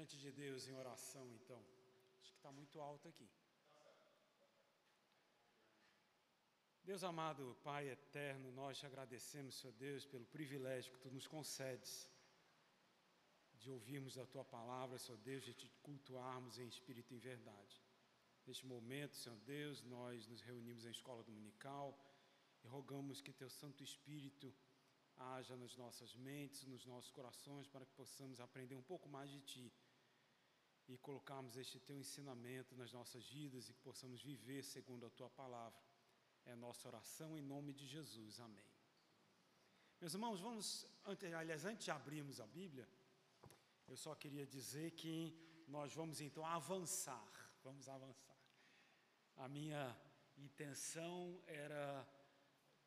[0.00, 1.62] diante de Deus em oração, então.
[2.20, 3.28] Acho que está muito alto aqui.
[6.82, 12.10] Deus amado, Pai eterno, nós te agradecemos, Senhor Deus, pelo privilégio que tu nos concedes
[13.60, 17.76] de ouvirmos a tua palavra, Senhor Deus, de te cultuarmos em espírito e em verdade.
[18.46, 21.86] Neste momento, Senhor Deus, nós nos reunimos em escola dominical
[22.64, 24.50] e rogamos que teu Santo Espírito
[25.20, 29.40] haja nas nossas mentes, nos nossos corações, para que possamos aprender um pouco mais de
[29.42, 29.72] Ti
[30.90, 35.30] e colocarmos este Teu ensinamento nas nossas vidas e que possamos viver segundo a Tua
[35.30, 35.80] palavra.
[36.44, 38.40] É nossa oração em nome de Jesus.
[38.40, 38.68] Amém.
[40.00, 42.88] Meus irmãos, vamos, antes, aliás, antes de abrirmos a Bíblia,
[43.86, 45.14] eu só queria dizer que
[45.68, 47.30] nós vamos então avançar.
[47.62, 48.36] Vamos avançar.
[49.36, 49.96] A minha
[50.36, 52.08] intenção era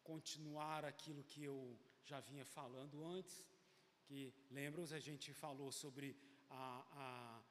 [0.04, 3.46] continuar aquilo que eu já vinha falando antes,
[4.04, 6.18] que lembram a gente falou sobre
[6.50, 7.42] a,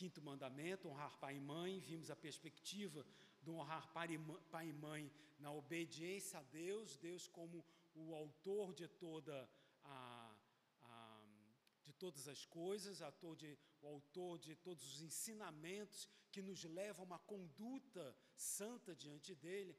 [0.00, 3.00] quinto mandamento, honrar pai e mãe, vimos a perspectiva
[3.42, 5.02] do honrar pai e mãe
[5.38, 7.62] na obediência a Deus, Deus como
[7.94, 9.36] o autor de toda
[9.84, 10.34] a,
[10.80, 11.00] a
[11.82, 17.02] de todas as coisas, autor de, o autor de todos os ensinamentos que nos levam
[17.02, 19.76] a uma conduta santa diante dele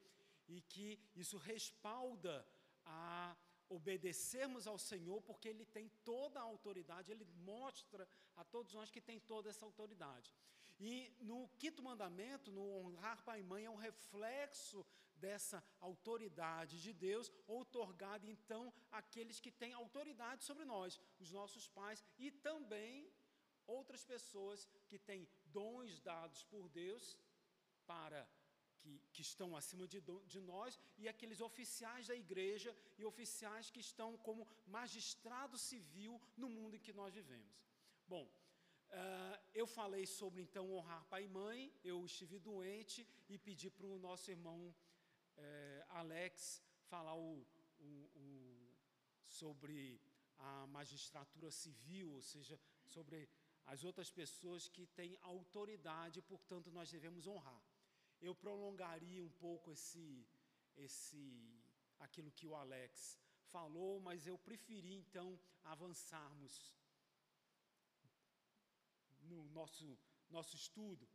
[0.48, 2.36] e que isso respalda
[2.86, 3.36] a
[3.78, 9.02] obedecermos ao Senhor, porque Ele tem toda a autoridade, Ele mostra a todos nós que
[9.10, 10.34] tem toda essa autoridade.
[10.80, 16.92] E no quinto mandamento, no honrar pai e mãe, é um reflexo dessa autoridade de
[16.92, 23.12] Deus, outorgada então àqueles que têm autoridade sobre nós, os nossos pais e também
[23.68, 27.18] outras pessoas que têm dons dados por Deus
[27.86, 28.28] para
[28.82, 30.00] que, que estão acima de,
[30.34, 36.50] de nós e aqueles oficiais da igreja e oficiais que estão como magistrado civil no
[36.50, 37.56] mundo em que nós vivemos.
[38.08, 43.70] Bom, uh, eu falei sobre então honrar pai e mãe, eu estive doente e pedi
[43.70, 44.60] para o nosso irmão
[45.38, 46.62] uh, Alex
[46.92, 47.46] falar o,
[47.80, 47.90] o,
[48.24, 48.26] o,
[49.26, 50.02] sobre
[50.38, 53.30] a magistratura civil, ou seja, sobre
[53.68, 57.62] as outras pessoas que têm autoridade, portanto, nós devemos honrar
[58.22, 60.28] eu prolongaria um pouco esse,
[60.78, 61.24] esse,
[62.00, 63.18] aquilo que o Alex
[63.54, 66.74] falou, mas eu preferi então avançarmos
[69.24, 69.98] no nosso,
[70.30, 71.08] nosso estudo.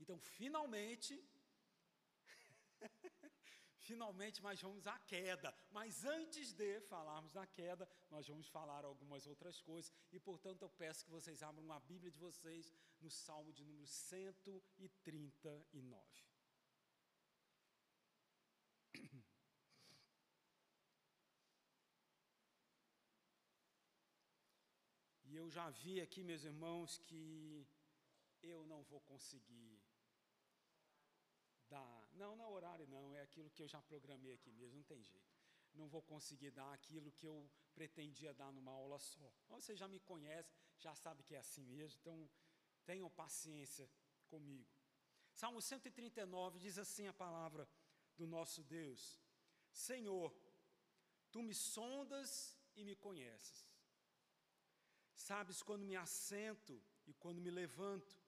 [0.00, 1.22] Então, finalmente,
[3.80, 5.54] Finalmente, nós vamos à queda.
[5.70, 9.92] Mas antes de falarmos da queda, nós vamos falar algumas outras coisas.
[10.12, 13.86] E, portanto, eu peço que vocês abram uma Bíblia de vocês no Salmo de número
[13.86, 16.28] 139.
[25.24, 27.66] E eu já vi aqui, meus irmãos, que
[28.42, 29.80] eu não vou conseguir
[31.70, 35.02] Não, não é horário, não, é aquilo que eu já programei aqui mesmo, não tem
[35.04, 35.30] jeito.
[35.74, 39.32] Não vou conseguir dar aquilo que eu pretendia dar numa aula só.
[39.48, 42.28] Você já me conhece, já sabe que é assim mesmo, então
[42.84, 43.88] tenham paciência
[44.26, 44.68] comigo.
[45.32, 47.68] Salmo 139 diz assim a palavra
[48.16, 49.20] do nosso Deus:
[49.72, 50.34] Senhor,
[51.30, 53.70] tu me sondas e me conheces.
[55.14, 58.18] Sabes quando me assento e quando me levanto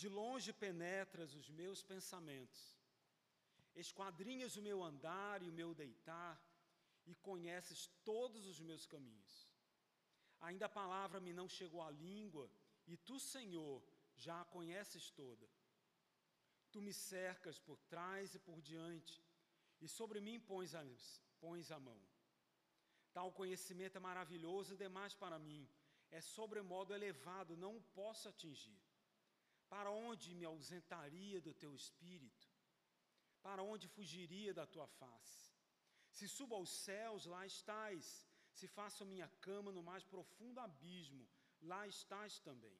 [0.00, 2.62] de longe penetras os meus pensamentos,
[3.74, 6.36] esquadrinhas o meu andar e o meu deitar,
[7.10, 9.34] e conheces todos os meus caminhos.
[10.40, 12.50] Ainda a palavra me não chegou à língua,
[12.86, 13.82] e tu, Senhor,
[14.14, 15.48] já a conheces toda.
[16.72, 19.22] Tu me cercas por trás e por diante,
[19.80, 20.84] e sobre mim pões a,
[21.40, 22.00] pões a mão.
[23.14, 25.66] Tal conhecimento é maravilhoso demais para mim,
[26.10, 28.85] é sobremodo elevado, não o posso atingir.
[29.68, 32.46] Para onde me ausentaria do teu espírito?
[33.42, 35.52] Para onde fugiria da tua face?
[36.10, 38.26] Se subo aos céus, lá estás.
[38.58, 41.28] Se faço minha cama no mais profundo abismo,
[41.60, 42.78] lá estás também.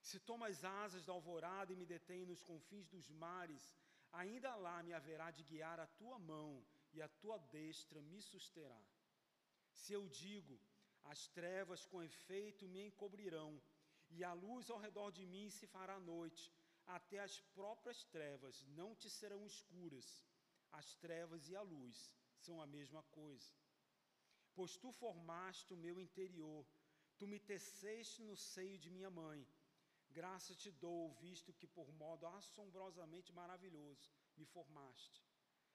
[0.00, 3.64] Se tomo as asas da alvorada e me detém nos confins dos mares,
[4.12, 8.82] ainda lá me haverá de guiar a tua mão e a tua destra me susterá.
[9.72, 10.58] Se eu digo,
[11.04, 13.60] as trevas com efeito me encobrirão,
[14.10, 16.52] e a luz ao redor de mim se fará noite,
[16.86, 20.24] até as próprias trevas não te serão escuras.
[20.72, 23.52] As trevas e a luz são a mesma coisa.
[24.54, 26.66] Pois tu formaste o meu interior,
[27.18, 29.46] tu me teceste no seio de minha mãe.
[30.10, 35.22] Graça te dou, visto que por modo assombrosamente maravilhoso me formaste.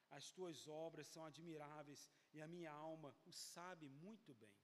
[0.10, 4.56] As tuas obras são admiráveis e a minha alma o sabe muito bem.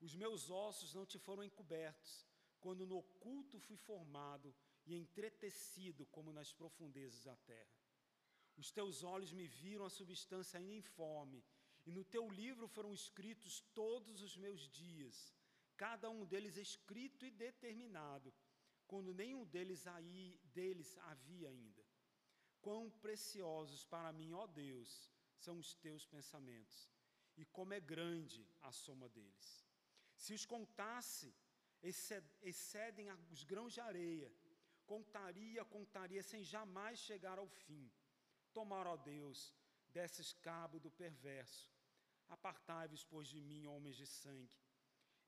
[0.00, 2.26] Os meus ossos não te foram encobertos,
[2.60, 4.54] quando no oculto fui formado
[4.86, 7.80] e entretecido como nas profundezas da terra.
[8.56, 11.42] Os teus olhos me viram a substância ainda informe,
[11.86, 15.34] e no teu livro foram escritos todos os meus dias,
[15.76, 18.32] cada um deles escrito e determinado,
[18.86, 21.82] quando nenhum deles aí deles havia ainda.
[22.60, 26.90] Quão preciosos para mim, ó Deus, são os teus pensamentos,
[27.36, 29.66] e como é grande a soma deles.
[30.14, 31.34] Se os contasse,
[31.82, 34.30] excedem os grãos de areia,
[34.86, 37.90] contaria, contaria, sem jamais chegar ao fim.
[38.52, 39.54] Tomara, ó Deus,
[39.88, 41.70] desses cabo do perverso.
[42.28, 44.58] Apartai-vos, pois, de mim, homens de sangue.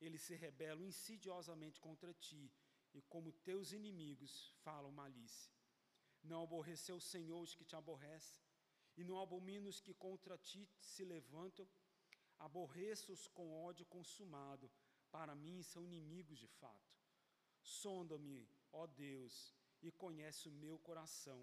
[0.01, 2.53] Eles se rebelam insidiosamente contra ti,
[2.95, 5.51] e como teus inimigos falam malícia.
[6.23, 8.43] Não aborreceu o Senhor os que te aborrecem,
[8.97, 11.67] e não abomina os que contra ti se levantam.
[12.39, 14.71] Aborreça-os com ódio consumado,
[15.17, 16.93] para mim são inimigos de fato.
[17.63, 21.43] Sonda-me, ó Deus, e conhece o meu coração.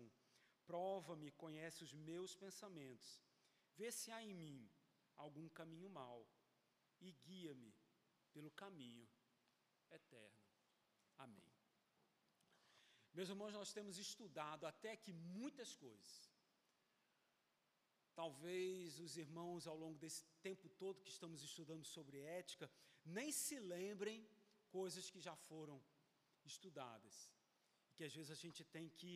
[0.65, 3.21] Prova-me, conhece os meus pensamentos.
[3.77, 4.69] Vê se há em mim
[5.15, 6.19] algum caminho mau
[6.99, 7.73] e guia-me
[8.33, 9.07] pelo caminho
[9.91, 10.43] eterno.
[11.17, 11.51] Amém.
[13.13, 16.29] Meus irmãos, nós temos estudado até aqui muitas coisas.
[18.13, 22.69] Talvez os irmãos, ao longo desse tempo todo que estamos estudando sobre ética,
[23.17, 24.27] nem se lembrem
[24.77, 25.77] coisas que já foram
[26.51, 27.15] estudadas.
[27.87, 29.13] E que às vezes a gente tem que,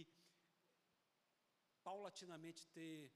[1.87, 3.11] paulatinamente, ter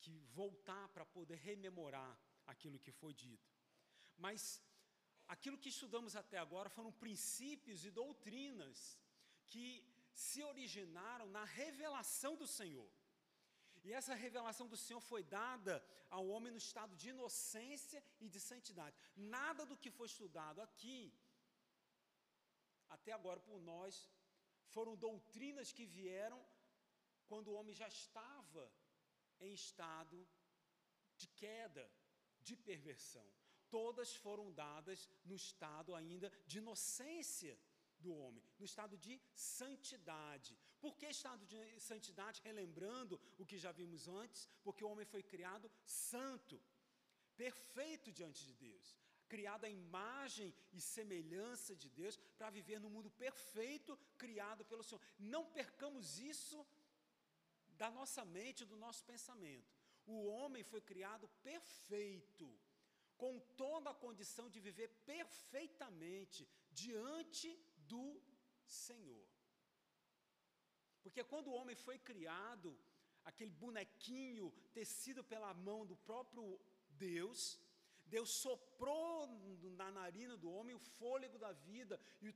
[0.00, 2.12] que voltar para poder rememorar
[2.46, 3.50] aquilo que foi dito.
[4.16, 4.62] Mas
[5.34, 8.98] aquilo que estudamos até agora foram princípios e doutrinas
[9.46, 9.66] que
[10.26, 12.90] se originaram na revelação do Senhor.
[13.84, 15.74] E essa revelação do Senhor foi dada
[16.10, 18.96] ao homem no estado de inocência e de santidade.
[19.16, 21.12] Nada do que foi estudado aqui,
[22.88, 24.10] até agora por nós,
[24.74, 26.40] foram doutrinas que vieram
[27.26, 28.70] quando o homem já estava
[29.40, 30.26] em estado
[31.16, 31.90] de queda,
[32.40, 33.26] de perversão.
[33.70, 37.58] Todas foram dadas no estado ainda de inocência
[38.04, 40.56] do homem, no estado de santidade.
[40.80, 42.40] Por que estado de santidade?
[42.42, 46.60] Relembrando o que já vimos antes, porque o homem foi criado santo,
[47.36, 48.96] perfeito diante de Deus,
[49.28, 55.02] criado à imagem e semelhança de Deus, para viver no mundo perfeito criado pelo Senhor.
[55.18, 56.66] Não percamos isso
[57.76, 59.70] da nossa mente, do nosso pensamento.
[60.06, 62.48] O homem foi criado perfeito
[63.22, 67.48] com toda a condição de viver perfeitamente diante
[67.92, 68.06] do
[68.64, 69.26] Senhor.
[71.02, 72.70] Porque quando o homem foi criado,
[73.30, 74.46] aquele bonequinho
[74.78, 76.44] tecido pela mão do próprio
[77.06, 77.40] Deus,
[78.14, 79.26] Deus soprou
[79.80, 82.28] na narina do homem o fôlego da vida e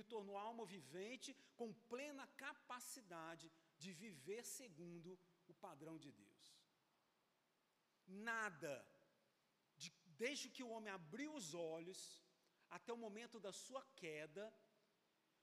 [0.00, 3.50] o, tornou alma vivente com plena capacidade
[3.82, 5.18] de viver segundo
[5.48, 6.44] o padrão de Deus.
[8.06, 8.74] Nada
[9.76, 9.92] de,
[10.24, 12.00] desde que o homem abriu os olhos
[12.70, 14.44] até o momento da sua queda,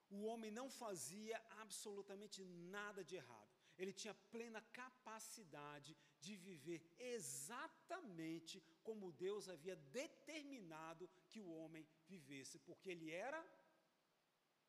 [0.09, 2.44] o homem não fazia absolutamente
[2.77, 3.56] nada de errado.
[3.77, 12.57] Ele tinha plena capacidade de viver exatamente como Deus havia determinado que o homem vivesse,
[12.59, 13.42] porque ele era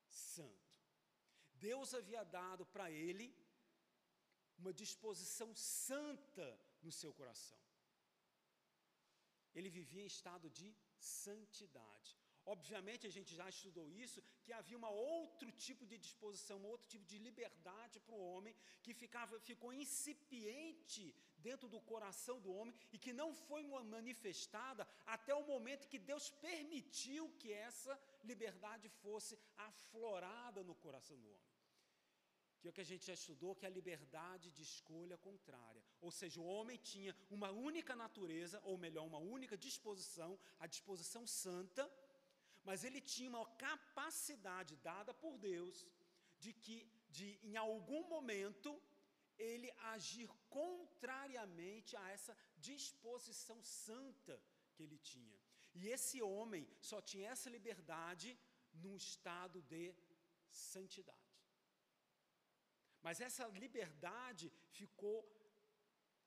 [0.08, 0.78] santo.
[1.54, 3.34] Deus havia dado para ele
[4.58, 7.58] uma disposição santa no seu coração
[9.58, 10.68] ele vivia em estado de
[10.98, 12.16] santidade.
[12.54, 16.86] Obviamente, a gente já estudou isso, que havia uma outro tipo de disposição, um outro
[16.92, 21.04] tipo de liberdade para o homem, que ficava, ficou incipiente
[21.46, 23.62] dentro do coração do homem e que não foi
[23.96, 29.38] manifestada até o momento que Deus permitiu que essa liberdade fosse
[29.70, 31.48] aflorada no coração do homem
[32.60, 35.82] que é o que a gente já estudou, que é a liberdade de escolha contrária.
[36.00, 41.26] Ou seja, o homem tinha uma única natureza, ou melhor, uma única disposição, a disposição
[41.26, 41.88] santa,
[42.68, 45.76] mas ele tinha uma capacidade dada por Deus
[46.42, 46.76] de que,
[47.16, 48.70] de em algum momento,
[49.50, 52.34] ele agir contrariamente a essa
[52.68, 54.36] disposição santa
[54.74, 55.38] que ele tinha.
[55.78, 58.28] E esse homem só tinha essa liberdade
[58.82, 59.84] num estado de
[60.50, 61.34] santidade.
[63.06, 65.16] Mas essa liberdade ficou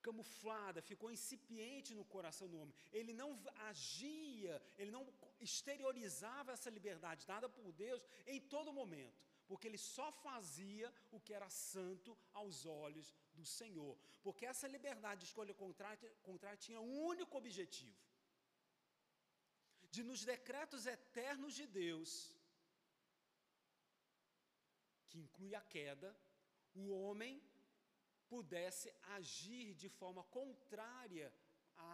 [0.08, 2.75] camuflada, ficou incipiente no coração do homem.
[2.91, 3.29] Ele não
[3.70, 5.03] agia, ele não
[5.39, 8.03] exteriorizava essa liberdade dada por Deus
[8.34, 13.93] em todo momento, porque ele só fazia o que era santo aos olhos do Senhor.
[14.25, 18.01] Porque essa liberdade de escolha contrária, contrária tinha um único objetivo:
[19.96, 22.12] de nos decretos eternos de Deus,
[25.10, 26.10] que inclui a queda,
[26.74, 27.41] o homem
[28.33, 31.27] pudesse agir de forma contrária
[31.75, 31.93] à,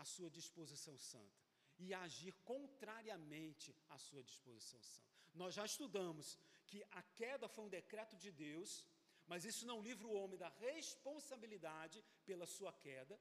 [0.00, 1.40] à sua disposição santa
[1.84, 5.08] e agir contrariamente à sua disposição santa.
[5.42, 6.26] Nós já estudamos
[6.70, 8.70] que a queda foi um decreto de Deus,
[9.30, 13.16] mas isso não livra o homem da responsabilidade pela sua queda,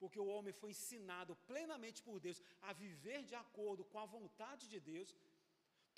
[0.00, 4.64] porque o homem foi ensinado plenamente por Deus a viver de acordo com a vontade
[4.72, 5.14] de Deus.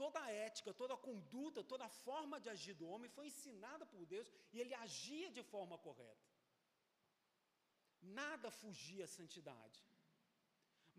[0.03, 3.85] Toda a ética, toda a conduta, toda a forma de agir do homem foi ensinada
[3.93, 6.29] por Deus e ele agia de forma correta.
[8.21, 9.81] Nada fugia à santidade.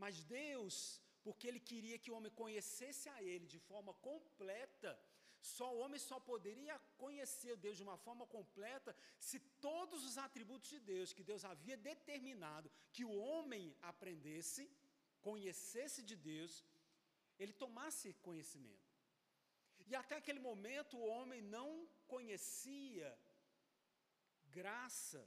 [0.01, 0.75] Mas Deus,
[1.23, 4.91] porque Ele queria que o homem conhecesse a Ele de forma completa,
[5.41, 10.69] só o homem só poderia conhecer Deus de uma forma completa se todos os atributos
[10.69, 14.69] de Deus que Deus havia determinado que o homem aprendesse,
[15.21, 16.63] conhecesse de Deus,
[17.39, 18.90] ele tomasse conhecimento.
[19.91, 21.69] E até aquele momento o homem não
[22.13, 23.09] conhecia
[24.59, 25.21] graça,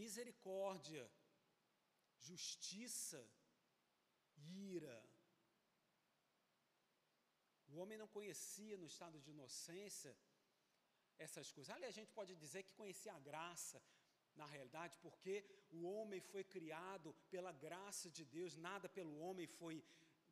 [0.00, 1.04] misericórdia,
[2.28, 3.20] justiça,
[4.72, 4.98] ira.
[7.72, 10.12] O homem não conhecia no estado de inocência
[11.26, 11.74] essas coisas.
[11.74, 13.80] Ali a gente pode dizer que conhecia a graça,
[14.40, 15.34] na realidade, porque
[15.70, 19.76] o homem foi criado pela graça de Deus, nada pelo homem foi.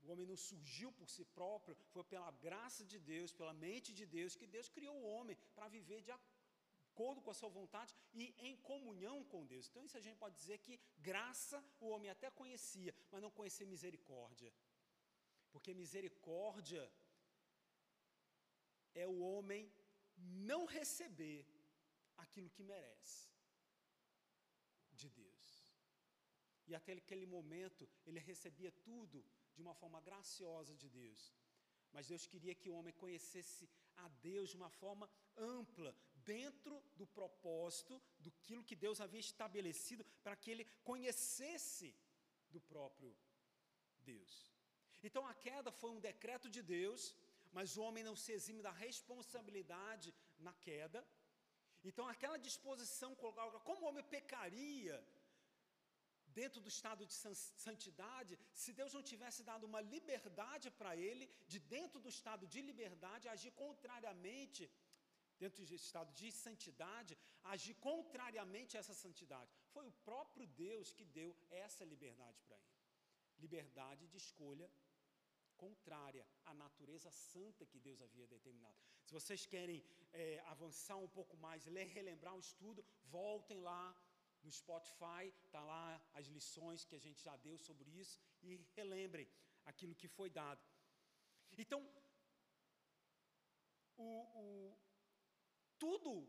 [0.08, 4.04] O homem não surgiu por si próprio, foi pela graça de Deus, pela mente de
[4.06, 8.24] Deus, que Deus criou o homem para viver de acordo com a sua vontade e
[8.48, 9.68] em comunhão com Deus.
[9.68, 13.66] Então, isso a gente pode dizer que graça o homem até conhecia, mas não conhecia
[13.74, 14.50] misericórdia.
[15.52, 16.90] Porque misericórdia
[18.94, 19.70] é o homem
[20.50, 21.46] não receber
[22.16, 23.28] aquilo que merece
[25.00, 25.50] de Deus.
[26.66, 29.22] E até aquele momento ele recebia tudo
[29.58, 31.22] de uma forma graciosa de Deus.
[31.94, 33.64] Mas Deus queria que o homem conhecesse
[34.04, 35.90] a Deus de uma forma ampla,
[36.34, 38.30] dentro do propósito, do
[38.68, 41.88] que Deus havia estabelecido para que ele conhecesse
[42.54, 43.10] do próprio
[44.10, 44.32] Deus.
[45.02, 47.16] Então a queda foi um decreto de Deus,
[47.56, 51.00] mas o homem não se exime da responsabilidade na queda.
[51.88, 54.96] Então aquela disposição, como o homem pecaria
[56.40, 57.14] dentro do estado de
[57.66, 62.60] santidade, se Deus não tivesse dado uma liberdade para ele, de dentro do estado de
[62.70, 64.70] liberdade, agir contrariamente,
[65.38, 69.50] dentro do estado de santidade, agir contrariamente a essa santidade.
[69.74, 72.76] Foi o próprio Deus que deu essa liberdade para ele.
[73.38, 74.68] Liberdade de escolha
[75.56, 78.78] contrária à natureza santa que Deus havia determinado.
[79.04, 83.84] Se vocês querem é, avançar um pouco mais, ler, relembrar o estudo, voltem lá
[84.42, 89.28] no Spotify está lá as lições que a gente já deu sobre isso e relembrem
[89.64, 90.62] aquilo que foi dado.
[91.56, 91.80] Então,
[93.96, 94.08] o,
[94.42, 94.78] o,
[95.78, 96.28] tudo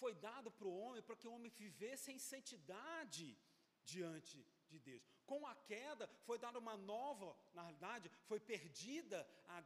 [0.00, 3.38] foi dado para o homem para que o homem vivesse em santidade
[3.84, 5.02] diante de Deus.
[5.26, 9.64] Com a queda, foi dada uma nova, na realidade, foi perdida a,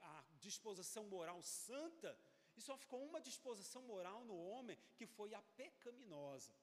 [0.00, 2.16] a disposição moral santa,
[2.56, 6.54] e só ficou uma disposição moral no homem, que foi a pecaminosa.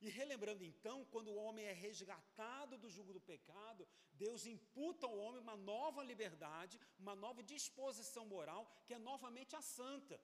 [0.00, 5.16] E relembrando então, quando o homem é resgatado do jugo do pecado, Deus imputa ao
[5.18, 10.20] homem uma nova liberdade, uma nova disposição moral, que é novamente a santa.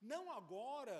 [0.00, 0.96] Não agora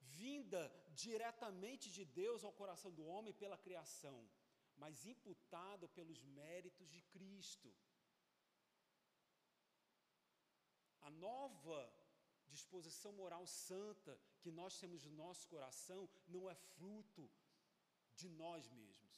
[0.00, 0.60] vinda
[0.94, 4.28] diretamente de Deus ao coração do homem pela criação,
[4.76, 7.72] mas imputado pelos méritos de Cristo.
[11.00, 12.01] A nova
[12.56, 16.00] disposição moral santa que nós temos no nosso coração
[16.34, 17.24] não é fruto
[18.20, 19.16] de nós mesmos.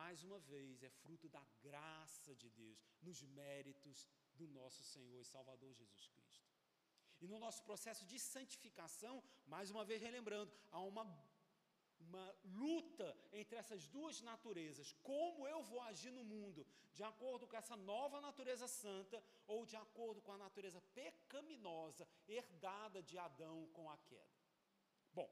[0.00, 3.98] Mais uma vez, é fruto da graça de Deus, nos méritos
[4.38, 6.50] do nosso Senhor e Salvador Jesus Cristo.
[7.20, 9.14] E no nosso processo de santificação,
[9.54, 11.04] mais uma vez relembrando, há uma
[12.08, 14.92] uma luta entre essas duas naturezas.
[15.02, 16.66] Como eu vou agir no mundo?
[16.92, 23.02] De acordo com essa nova natureza santa ou de acordo com a natureza pecaminosa herdada
[23.02, 24.40] de Adão com a queda?
[25.12, 25.30] Bom.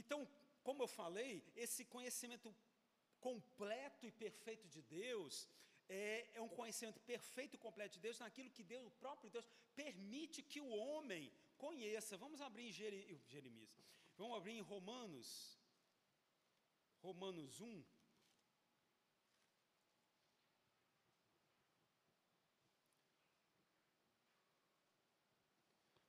[0.00, 0.20] Então,
[0.62, 1.32] como eu falei,
[1.64, 2.54] esse conhecimento
[3.20, 5.48] completo e perfeito de Deus
[5.88, 9.48] é, é um conhecimento perfeito e completo de Deus naquilo que Deus, o próprio Deus,
[9.74, 12.16] permite que o homem conheça.
[12.16, 13.70] Vamos abrir em Jeremias.
[14.16, 15.58] Vamos abrir em Romanos.
[17.02, 17.84] Romanos 1.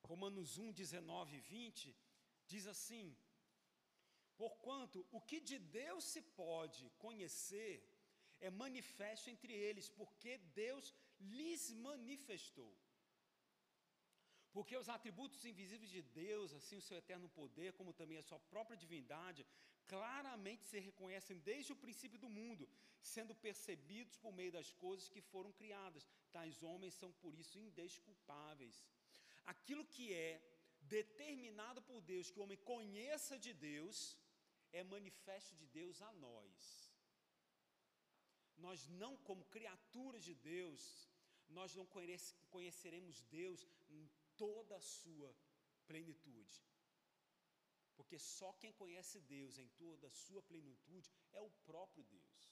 [0.03, 1.95] Romanos 1, 19 e 20,
[2.45, 3.15] diz assim:
[4.37, 7.71] Porquanto o que de Deus se pode conhecer
[8.39, 12.73] é manifesto entre eles, porque Deus lhes manifestou.
[14.51, 18.39] Porque os atributos invisíveis de Deus, assim o seu eterno poder, como também a sua
[18.39, 19.45] própria divindade,
[19.85, 22.67] claramente se reconhecem desde o princípio do mundo,
[23.01, 26.07] sendo percebidos por meio das coisas que foram criadas.
[26.31, 28.83] Tais homens são por isso indesculpáveis.
[29.45, 30.41] Aquilo que é
[30.81, 34.17] determinado por Deus, que o homem conheça de Deus,
[34.71, 36.86] é manifesto de Deus a nós.
[38.57, 40.81] Nós não, como criaturas de Deus,
[41.47, 41.85] nós não
[42.49, 45.35] conheceremos Deus em toda a sua
[45.85, 46.55] plenitude.
[47.95, 52.51] Porque só quem conhece Deus em toda a sua plenitude é o próprio Deus.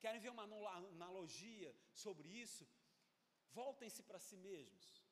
[0.00, 2.66] Querem ver uma analogia sobre isso?
[3.52, 5.02] Voltem-se para si mesmos.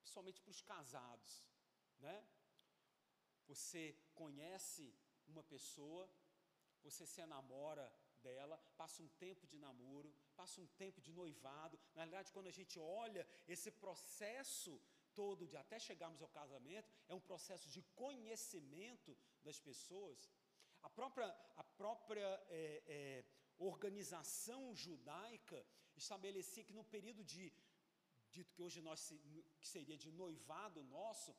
[0.00, 1.44] Principalmente para os casados,
[1.98, 2.24] né?
[3.46, 3.82] Você
[4.14, 4.94] conhece
[5.26, 6.08] uma pessoa,
[6.82, 7.86] você se enamora
[8.22, 11.78] dela, passa um tempo de namoro, passa um tempo de noivado.
[11.94, 14.80] Na verdade, quando a gente olha esse processo
[15.14, 20.30] todo de até chegarmos ao casamento, é um processo de conhecimento das pessoas.
[20.82, 23.24] A própria, a própria é, é,
[23.58, 25.64] organização judaica
[25.96, 27.52] estabelecia que no período de,
[28.30, 29.12] dito que hoje nós,
[29.60, 31.36] que seria de noivado nosso,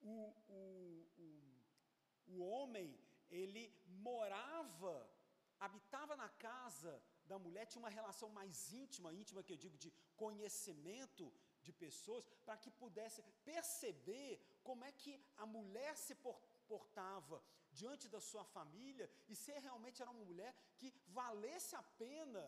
[0.00, 0.14] o,
[0.48, 1.26] o, o,
[2.26, 2.98] o homem,
[3.30, 3.64] ele
[4.08, 4.94] morava,
[5.58, 6.92] habitava na casa
[7.30, 11.32] da mulher, tinha uma relação mais íntima, íntima que eu digo de conhecimento
[11.62, 14.30] de pessoas, para que pudesse perceber
[14.64, 16.14] como é que a mulher se
[16.72, 17.42] portava
[17.78, 22.42] diante da sua família e se realmente era uma mulher que valesse a pena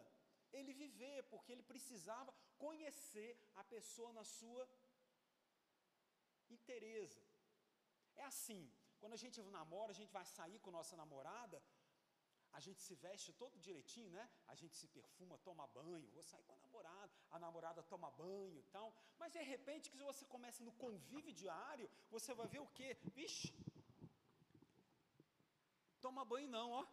[0.53, 4.69] ele viver, porque ele precisava conhecer a pessoa na sua
[6.57, 7.23] inteireza.
[8.17, 8.62] É assim,
[9.03, 11.61] quando a gente namora, a gente vai sair com nossa namorada,
[12.57, 14.25] a gente se veste todo direitinho, né?
[14.53, 18.59] A gente se perfuma, toma banho, vou sair com a namorada, a namorada toma banho
[18.61, 18.95] e tal.
[19.19, 22.97] Mas de repente, que você começa no convívio diário, você vai ver o quê?
[23.17, 23.53] Vixe,
[26.01, 26.87] toma banho não, ó.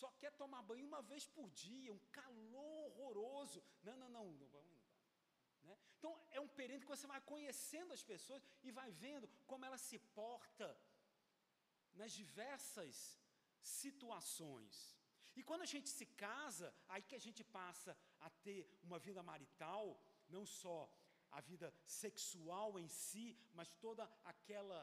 [0.00, 3.62] Só quer tomar banho uma vez por dia, um calor horroroso.
[3.84, 4.26] Não, não, não?
[6.00, 9.78] Então, é um período que você vai conhecendo as pessoas e vai vendo como ela
[9.86, 10.68] se porta
[12.00, 12.96] nas diversas
[13.62, 14.76] situações.
[15.38, 17.92] E quando a gente se casa, aí que a gente passa
[18.26, 19.84] a ter uma vida marital,
[20.36, 20.78] não só
[21.38, 23.26] a vida sexual em si,
[23.58, 24.80] mas toda aquela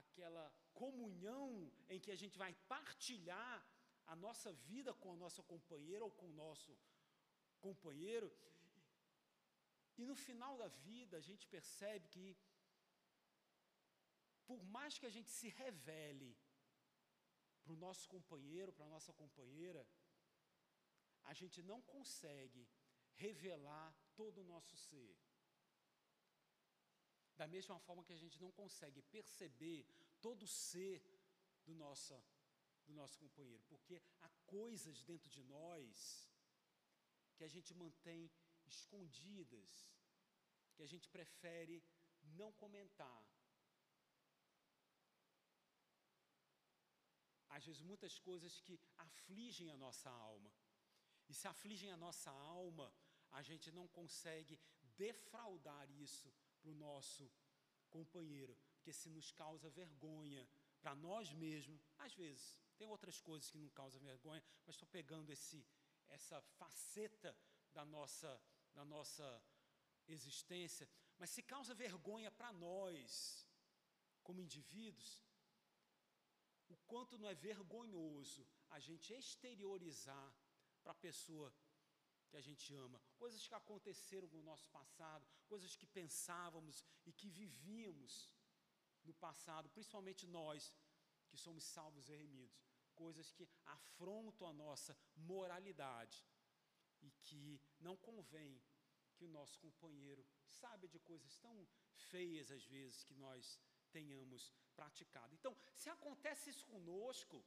[0.00, 0.44] aquela
[0.82, 3.56] comunhão em que a gente vai partilhar
[4.06, 6.72] a nossa vida com a nossa companheira ou com o nosso
[7.60, 8.32] companheiro.
[10.02, 12.24] E no final da vida, a gente percebe que,
[14.48, 16.30] por mais que a gente se revele
[17.62, 19.82] para o nosso companheiro, para a nossa companheira,
[21.30, 22.64] a gente não consegue
[23.26, 23.88] revelar
[24.20, 25.14] todo o nosso ser.
[27.40, 29.80] Da mesma forma que a gente não consegue perceber
[30.26, 31.00] todo o ser
[31.66, 32.16] do nosso,
[32.86, 36.28] do nosso companheiro, porque há coisas dentro de nós
[37.36, 38.20] que a gente mantém
[38.74, 39.70] escondidas,
[40.74, 41.76] que a gente prefere
[42.40, 43.22] não comentar.
[47.56, 50.50] Às vezes, muitas coisas que afligem a nossa alma.
[51.28, 52.92] E se afligem a nossa alma,
[53.30, 54.58] a gente não consegue
[54.96, 57.30] defraudar isso para o nosso
[57.90, 60.48] companheiro, porque se nos causa vergonha
[60.80, 65.30] para nós mesmos, às vezes, tem outras coisas que não causam vergonha, mas estou pegando
[65.30, 65.64] esse,
[66.08, 67.36] essa faceta
[67.72, 68.40] da nossa
[68.74, 69.26] da nossa
[70.08, 73.46] existência, mas se causa vergonha para nós,
[74.22, 75.22] como indivíduos,
[76.68, 80.28] o quanto não é vergonhoso a gente exteriorizar
[80.82, 81.54] para a pessoa
[82.28, 87.28] que a gente ama, coisas que aconteceram no nosso passado, coisas que pensávamos e que
[87.28, 88.32] vivíamos
[89.04, 90.72] no passado, principalmente nós
[91.28, 92.58] que somos salvos e remidos,
[92.94, 96.24] coisas que afrontam a nossa moralidade
[97.02, 98.50] e que não convém
[99.14, 100.22] que o nosso companheiro
[100.60, 101.56] saiba de coisas tão
[102.10, 103.58] feias às vezes que nós
[103.96, 104.42] tenhamos
[104.74, 105.34] praticado.
[105.34, 107.44] Então, se acontece isso conosco,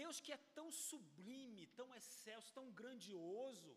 [0.00, 3.70] Deus que é tão sublime, tão excelso, tão grandioso,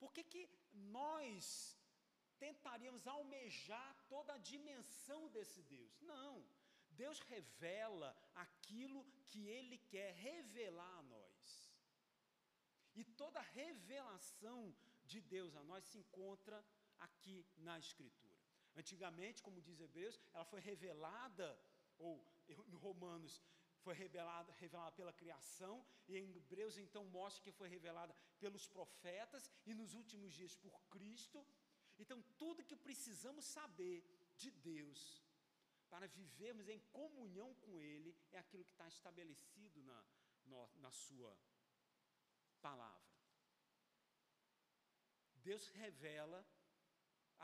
[0.00, 1.76] por que, que nós
[2.38, 5.92] tentaríamos almejar toda a dimensão desse Deus?
[6.00, 6.34] Não.
[7.02, 11.21] Deus revela aquilo que Ele quer revelar a nós.
[12.94, 14.74] E toda revelação
[15.04, 16.64] de Deus a nós se encontra
[16.98, 18.38] aqui na Escritura.
[18.74, 21.58] Antigamente, como diz Hebreus, ela foi revelada,
[21.98, 23.42] ou em Romanos,
[23.82, 29.50] foi revelada, revelada pela criação, e em Hebreus então mostra que foi revelada pelos profetas
[29.66, 31.44] e nos últimos dias por Cristo.
[31.98, 34.04] Então, tudo que precisamos saber
[34.36, 35.22] de Deus
[35.90, 40.04] para vivermos em comunhão com Ele é aquilo que está estabelecido na,
[40.46, 41.36] na, na Sua
[42.68, 43.10] palavra.
[45.48, 46.40] Deus revela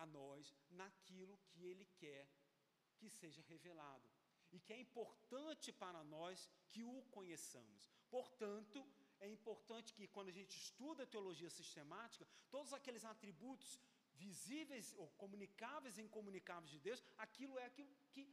[0.03, 2.25] a nós naquilo que Ele quer
[2.99, 4.09] que seja revelado
[4.55, 7.83] e que é importante para nós que o conheçamos.
[8.17, 8.79] Portanto,
[9.21, 13.79] é importante que quando a gente estuda a teologia sistemática, todos aqueles atributos
[14.15, 18.25] visíveis ou comunicáveis e incomunicáveis de Deus, aquilo é aquilo que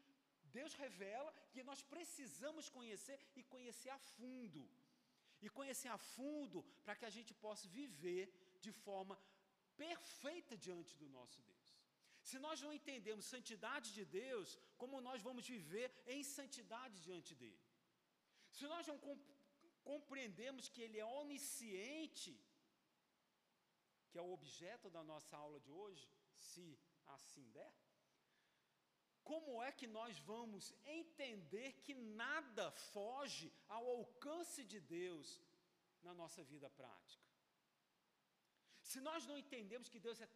[0.58, 4.64] Deus revela que nós precisamos conhecer e conhecer a fundo.
[5.42, 8.26] E conhecer a fundo para que a gente possa viver
[8.60, 9.16] de forma
[9.76, 11.68] perfeita diante do nosso Deus.
[12.30, 17.64] Se nós não entendemos santidade de Deus, como nós vamos viver em santidade diante dele?
[18.58, 18.98] Se nós não
[19.84, 22.34] compreendemos que ele é onisciente,
[24.10, 26.10] que é o objeto da nossa aula de hoje,
[26.48, 26.66] se
[27.16, 27.74] assim der,
[29.30, 30.64] como é que nós vamos
[31.00, 35.28] entender que nada foge ao alcance de Deus
[36.08, 37.26] na nossa vida prática?
[38.90, 40.30] Se nós não entendemos que Deus é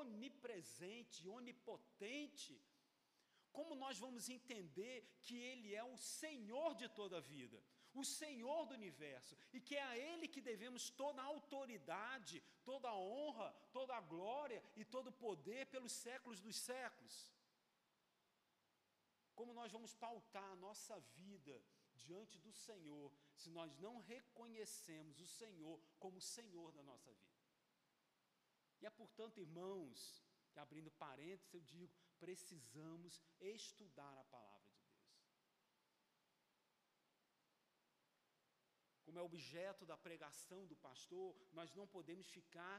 [0.00, 2.54] onipresente, onipotente,
[3.50, 7.60] como nós vamos entender que Ele é o Senhor de toda a vida?
[7.92, 12.88] o Senhor do universo, e que é a Ele que devemos toda a autoridade, toda
[12.88, 17.32] a honra, toda a glória e todo o poder pelos séculos dos séculos.
[19.40, 21.54] Como nós vamos pautar a nossa vida
[21.94, 27.40] diante do Senhor, se nós não reconhecemos o Senhor como o Senhor da nossa vida?
[28.82, 30.22] E é portanto, irmãos,
[30.52, 35.00] que abrindo parênteses, eu digo, precisamos estudar a palavra de Deus.
[39.06, 42.76] como é objeto da pregação do pastor, nós não podemos ficar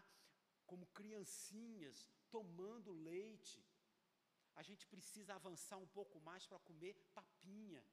[0.68, 3.66] como criancinhas tomando leite.
[4.56, 7.84] A gente precisa avançar um pouco mais para comer papinha.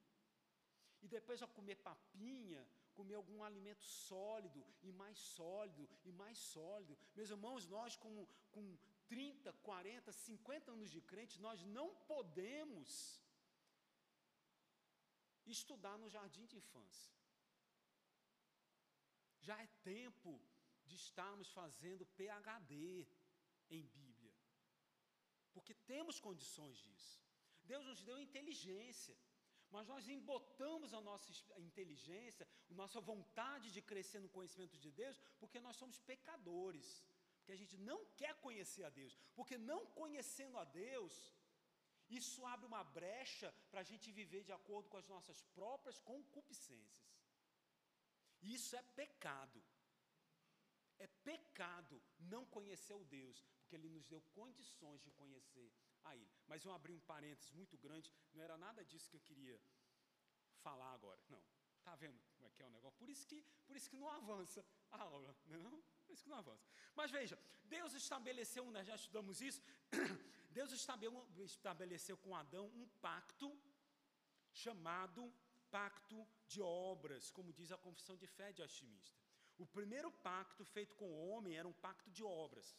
[1.00, 6.98] E depois de comer papinha, comer algum alimento sólido e mais sólido e mais sólido.
[7.14, 8.76] Meus irmãos, nós com, com
[9.08, 13.22] 30, 40, 50 anos de crente, nós não podemos
[15.46, 17.14] estudar no jardim de infância.
[19.40, 20.40] Já é tempo
[20.84, 23.06] de estarmos fazendo PhD
[23.70, 24.07] em Bíblia.
[25.58, 27.16] Porque temos condições disso.
[27.72, 29.16] Deus nos deu inteligência.
[29.74, 31.30] Mas nós embotamos a nossa
[31.68, 36.88] inteligência, a nossa vontade de crescer no conhecimento de Deus, porque nós somos pecadores.
[37.36, 39.14] Porque a gente não quer conhecer a Deus.
[39.36, 41.14] Porque não conhecendo a Deus,
[42.20, 47.06] isso abre uma brecha para a gente viver de acordo com as nossas próprias concupiscências.
[48.40, 49.62] Isso é pecado.
[50.98, 55.70] É pecado não conhecer o Deus, porque Ele nos deu condições de conhecer
[56.02, 56.30] a Ele.
[56.46, 59.60] Mas eu abri um parênteses muito grande, não era nada disso que eu queria
[60.62, 61.20] falar agora.
[61.28, 61.42] Não.
[61.76, 62.98] Está vendo como é que é o negócio?
[62.98, 65.82] Por isso que, por isso que não avança a aula, não é?
[66.06, 66.66] Por isso que não avança.
[66.94, 69.62] Mas veja, Deus estabeleceu, nós já estudamos isso,
[70.50, 70.72] Deus
[71.52, 73.54] estabeleceu com Adão um pacto
[74.50, 75.30] chamado
[75.70, 79.18] pacto de obras, como diz a confissão de fé de Alchimista.
[79.58, 82.74] O primeiro pacto feito com o homem era um pacto de obras.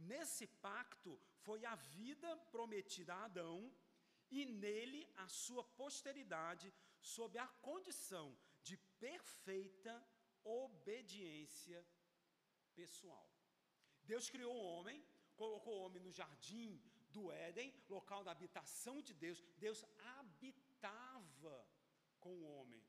[0.00, 3.72] Nesse pacto foi a vida prometida a Adão
[4.30, 9.94] e nele a sua posteridade, sob a condição de perfeita
[10.44, 11.84] obediência
[12.74, 13.28] pessoal.
[14.02, 15.04] Deus criou o homem,
[15.36, 19.42] colocou o homem no jardim do Éden, local da habitação de Deus.
[19.58, 19.84] Deus
[20.16, 21.66] habitava
[22.20, 22.82] com o homem.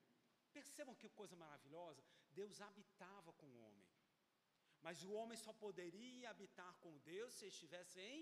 [0.54, 2.04] Percebam que coisa maravilhosa?
[2.32, 3.91] Deus habitava com o homem.
[4.86, 8.22] Mas o homem só poderia habitar com Deus se estivesse em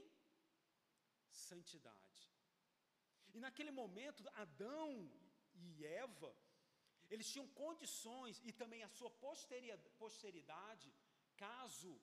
[1.47, 2.23] santidade.
[3.33, 4.89] E naquele momento, Adão
[5.53, 6.31] e Eva,
[7.09, 9.11] eles tinham condições e também a sua
[10.03, 10.89] posteridade,
[11.37, 11.93] caso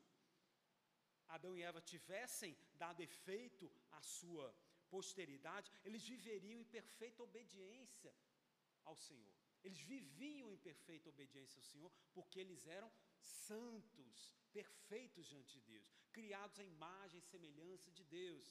[1.29, 4.47] Adão e Eva tivessem dado efeito à sua
[4.89, 8.13] posteridade, eles viveriam em perfeita obediência
[8.85, 9.35] ao Senhor.
[9.65, 12.91] Eles viviam em perfeita obediência ao Senhor, porque eles eram
[13.27, 18.49] santos, perfeitos diante de Deus, criados à imagem e semelhança de Deus,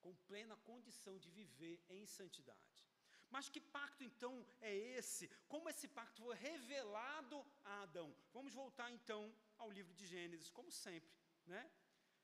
[0.00, 2.86] com plena condição de viver em santidade.
[3.30, 5.28] Mas que pacto então é esse?
[5.52, 8.14] Como esse pacto foi revelado a Adão?
[8.32, 11.14] Vamos voltar então ao livro de Gênesis, como sempre,
[11.46, 11.70] né?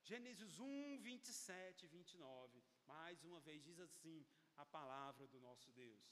[0.02, 2.62] Gênesis 1, 27 e 29.
[2.86, 4.24] Mais uma vez diz assim
[4.56, 6.02] a palavra do nosso Deus.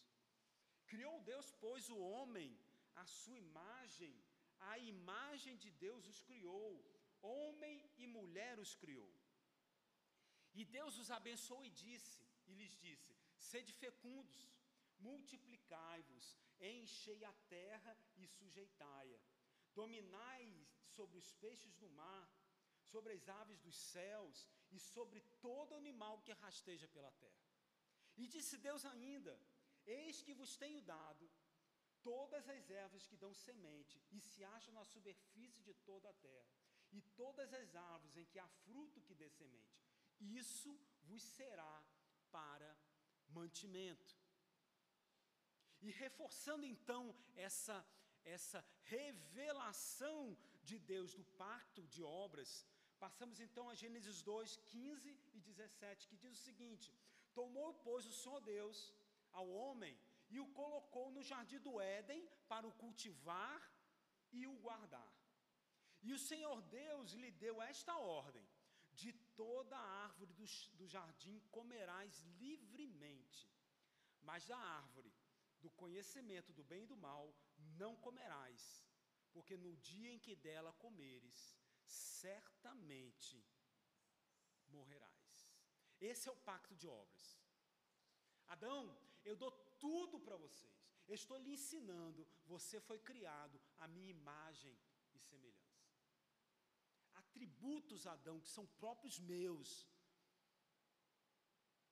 [0.87, 2.58] Criou Deus, pois, o homem,
[2.94, 4.14] a sua imagem,
[4.70, 6.70] a imagem de Deus os criou,
[7.20, 9.12] homem e mulher os criou.
[10.55, 13.12] E Deus os abençoou e disse, e lhes disse:
[13.51, 14.38] Sede fecundos,
[14.98, 16.27] multiplicai-vos,
[16.61, 19.20] enchei a terra e sujeitai-a.
[19.75, 20.46] Dominai
[20.96, 22.29] sobre os peixes do mar,
[22.92, 27.42] sobre as aves dos céus e sobre todo animal que rasteja pela terra.
[28.16, 29.35] E disse Deus ainda:
[29.87, 31.31] Eis que vos tenho dado
[32.03, 36.53] todas as ervas que dão semente e se acham na superfície de toda a terra,
[36.97, 39.81] e todas as árvores em que há fruto que dê semente.
[40.21, 40.71] Isso
[41.09, 41.75] vos será
[42.31, 42.71] para
[43.29, 44.15] mantimento.
[45.81, 47.03] E reforçando então
[47.35, 47.77] essa,
[48.25, 52.51] essa revelação de Deus do pacto de obras,
[53.01, 56.95] passamos então a Gênesis 2, 15 e 17, que diz o seguinte:
[57.35, 58.93] Tomou, pois, o Senhor Deus
[59.33, 59.99] ao homem
[60.35, 63.61] e o colocou no jardim do Éden para o cultivar
[64.38, 65.14] e o guardar.
[66.07, 68.47] E o Senhor Deus lhe deu esta ordem:
[69.03, 70.47] de toda a árvore do,
[70.79, 73.40] do jardim comerás livremente,
[74.29, 75.12] mas da árvore
[75.61, 77.25] do conhecimento do bem e do mal
[77.83, 78.62] não comerás,
[79.33, 81.38] porque no dia em que dela comeres,
[81.85, 83.45] certamente
[84.68, 85.33] morrerás.
[86.01, 87.27] Esse é o pacto de obras.
[88.49, 88.85] Adão,
[89.24, 90.72] eu dou tudo para vocês.
[91.08, 92.26] Eu estou lhe ensinando.
[92.46, 94.76] Você foi criado à minha imagem
[95.14, 95.72] e semelhança
[97.32, 99.88] atributos, Adão, que são próprios meus,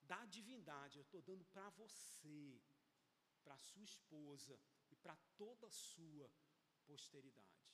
[0.02, 2.60] da divindade, eu estou dando para você,
[3.44, 4.58] para sua esposa
[4.90, 6.30] e para toda a sua
[6.84, 7.68] posteridade.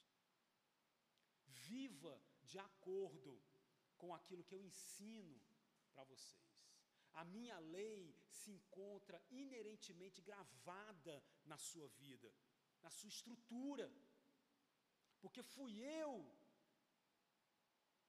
[1.46, 3.42] Viva de acordo
[3.96, 5.40] com aquilo que eu ensino
[5.92, 6.55] para vocês.
[7.20, 12.30] A minha lei se encontra inerentemente gravada na sua vida,
[12.82, 13.86] na sua estrutura,
[15.20, 16.12] porque fui eu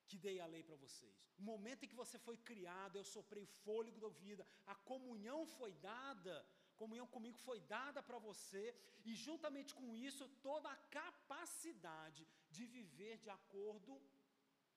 [0.09, 1.15] que dei a lei para vocês.
[1.39, 5.73] O momento em que você foi criado, eu soprei fôlego da vida, a comunhão foi
[5.73, 6.35] dada,
[6.75, 8.63] comunhão comigo foi dada para você,
[9.05, 14.01] e juntamente com isso, toda a capacidade de viver de acordo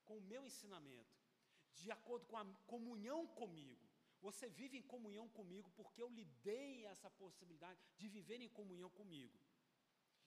[0.05, 1.19] com o meu ensinamento,
[1.75, 3.90] de acordo com a comunhão comigo.
[4.27, 8.91] Você vive em comunhão comigo porque eu lhe dei essa possibilidade de viver em comunhão
[8.91, 9.39] comigo.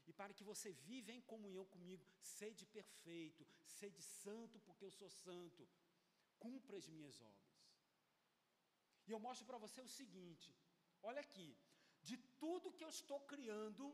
[0.06, 5.10] E para que você viva em comunhão comigo, sede perfeito, sede santo, porque eu sou
[5.10, 5.68] santo.
[6.40, 7.54] Cumpra as minhas obras.
[9.08, 10.54] E eu mostro para você o seguinte:
[11.02, 11.56] olha aqui,
[12.02, 13.86] de tudo que eu estou criando,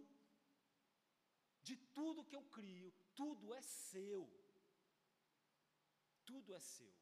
[1.61, 4.23] de tudo que eu crio, tudo é seu.
[6.25, 6.98] Tudo é seu.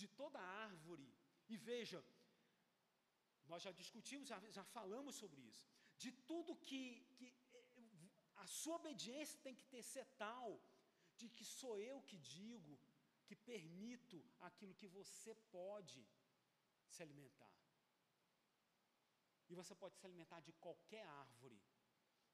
[0.00, 1.08] De toda árvore,
[1.52, 1.98] e veja,
[3.50, 5.66] nós já discutimos, já, já falamos sobre isso
[6.02, 6.82] de tudo que,
[7.16, 7.28] que
[8.44, 10.48] a sua obediência tem que ter ser tal,
[11.16, 12.78] de que sou eu que digo,
[13.26, 16.00] que permito aquilo que você pode
[16.92, 17.54] se alimentar.
[19.48, 21.60] E você pode se alimentar de qualquer árvore,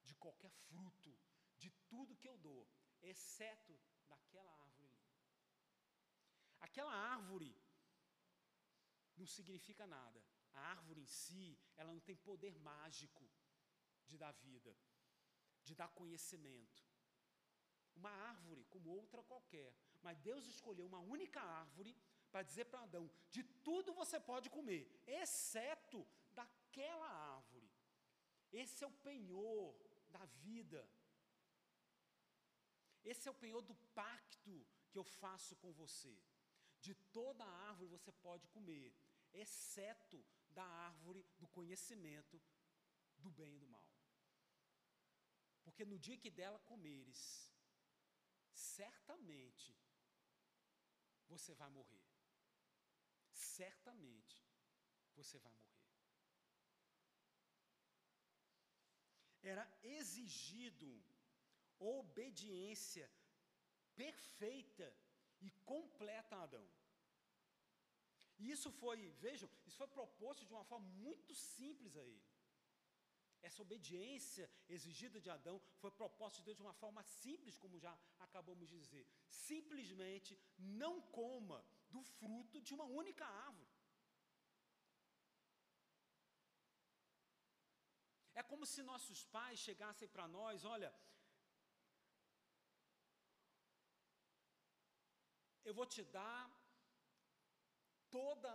[0.02, 1.12] de qualquer fruto,
[1.56, 2.62] de tudo que eu dou,
[3.02, 3.74] exceto
[4.08, 4.73] daquela árvore.
[6.66, 7.52] Aquela árvore
[9.18, 10.20] não significa nada.
[10.52, 13.24] A árvore em si, ela não tem poder mágico
[14.08, 14.72] de dar vida,
[15.66, 16.82] de dar conhecimento.
[18.00, 19.70] Uma árvore como outra qualquer,
[20.02, 21.92] mas Deus escolheu uma única árvore
[22.30, 26.00] para dizer para Adão: de tudo você pode comer, exceto
[26.38, 27.70] daquela árvore.
[28.62, 29.74] Esse é o penhor
[30.16, 30.82] da vida.
[33.12, 34.54] Esse é o penhor do pacto
[34.90, 36.16] que eu faço com você.
[36.86, 38.88] De toda árvore você pode comer,
[39.32, 40.18] exceto
[40.58, 42.40] da árvore do conhecimento
[43.22, 43.88] do bem e do mal.
[45.64, 47.22] Porque no dia que dela comeres,
[48.52, 49.74] certamente
[51.26, 52.04] você vai morrer.
[53.32, 54.36] Certamente
[55.14, 55.88] você vai morrer.
[59.52, 60.90] Era exigido
[61.78, 63.10] obediência
[63.94, 64.86] perfeita
[65.46, 66.66] e completa Adão.
[68.42, 72.24] E isso foi, vejam, isso foi proposto de uma forma muito simples a ele.
[73.48, 74.44] Essa obediência
[74.76, 77.92] exigida de Adão foi proposta de Deus de uma forma simples, como já
[78.26, 79.04] acabamos de dizer.
[79.28, 81.58] Simplesmente não coma
[81.94, 83.72] do fruto de uma única árvore.
[88.40, 90.90] É como se nossos pais chegassem para nós, olha,
[95.64, 96.42] eu vou te dar
[98.10, 98.50] toda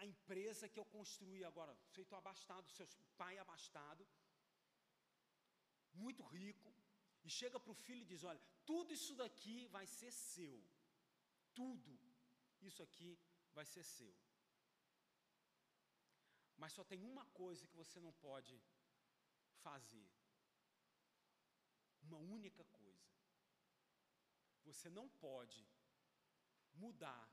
[0.00, 2.88] a empresa que eu construí agora, feito abastado, seu
[3.20, 4.06] pai abastado,
[6.04, 6.70] muito rico,
[7.24, 10.58] e chega para o filho e diz: Olha, tudo isso daqui vai ser seu,
[11.54, 11.92] tudo
[12.68, 13.18] isso aqui
[13.52, 14.14] vai ser seu.
[16.56, 18.54] Mas só tem uma coisa que você não pode
[19.64, 20.08] fazer,
[22.02, 23.04] uma única coisa.
[24.64, 25.58] Você não pode
[26.84, 27.26] mudar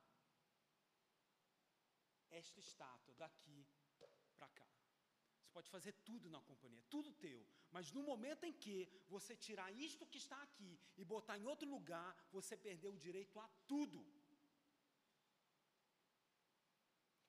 [2.29, 3.65] esta estátua daqui
[4.37, 4.67] para cá.
[5.39, 8.75] Você pode fazer tudo na companhia, tudo teu, mas no momento em que
[9.07, 13.39] você tirar isto que está aqui e botar em outro lugar, você perdeu o direito
[13.39, 13.99] a tudo.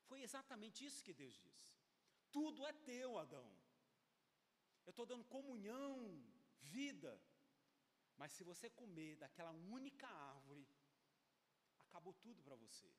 [0.07, 1.71] Foi exatamente isso que Deus disse.
[2.31, 3.47] Tudo é teu, Adão.
[4.85, 5.93] Eu estou dando comunhão,
[6.61, 7.13] vida,
[8.17, 10.67] mas se você comer daquela única árvore,
[11.95, 12.89] acabou tudo para você.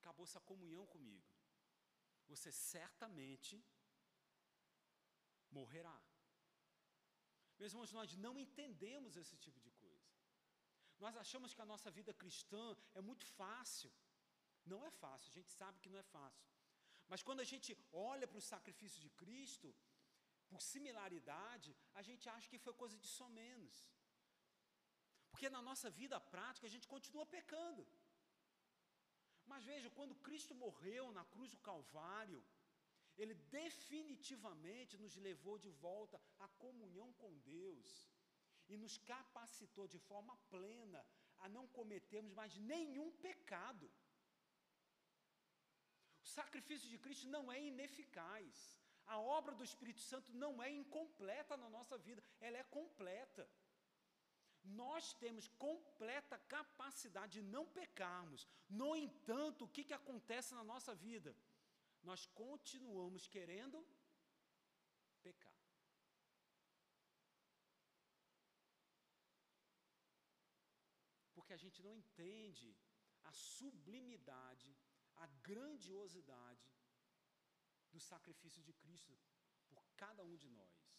[0.00, 1.30] Acabou essa comunhão comigo.
[2.32, 3.54] Você certamente
[5.58, 5.98] morrerá.
[7.58, 10.10] Meus irmãos, nós não entendemos esse tipo de coisa.
[11.04, 13.92] Nós achamos que a nossa vida cristã é muito fácil.
[14.72, 16.48] Não é fácil, a gente sabe que não é fácil.
[17.10, 17.70] Mas quando a gente
[18.10, 19.68] olha para o sacrifício de Cristo,
[20.50, 23.76] por similaridade, a gente acha que foi coisa de só menos.
[25.32, 27.84] Porque na nossa vida prática a gente continua pecando.
[29.50, 32.40] Mas veja, quando Cristo morreu na cruz do Calvário,
[33.20, 37.88] Ele definitivamente nos levou de volta à comunhão com Deus
[38.68, 41.04] e nos capacitou de forma plena
[41.40, 43.90] a não cometermos mais nenhum pecado.
[46.24, 48.80] O sacrifício de Cristo não é ineficaz.
[49.06, 53.48] A obra do Espírito Santo não é incompleta na nossa vida, ela é completa.
[54.64, 58.46] Nós temos completa capacidade de não pecarmos.
[58.68, 61.34] No entanto, o que, que acontece na nossa vida?
[62.02, 63.84] Nós continuamos querendo
[65.22, 65.58] pecar.
[71.34, 72.76] Porque a gente não entende
[73.24, 74.76] a sublimidade,
[75.16, 76.68] a grandiosidade
[77.92, 79.18] do sacrifício de Cristo
[79.68, 80.92] por cada um de nós.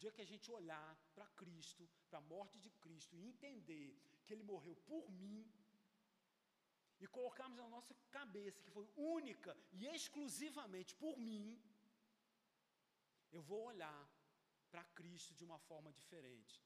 [0.00, 3.88] Dia que a gente olhar para Cristo, para a morte de Cristo e entender
[4.24, 5.40] que Ele morreu por mim,
[7.02, 8.86] e colocarmos na nossa cabeça que foi
[9.18, 11.46] única e exclusivamente por mim,
[13.36, 14.02] eu vou olhar
[14.70, 16.56] para Cristo de uma forma diferente,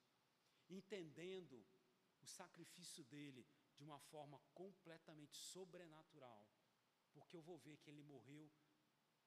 [0.78, 1.56] entendendo
[2.24, 6.44] o sacrifício dele de uma forma completamente sobrenatural
[7.14, 8.50] porque eu vou ver que ele morreu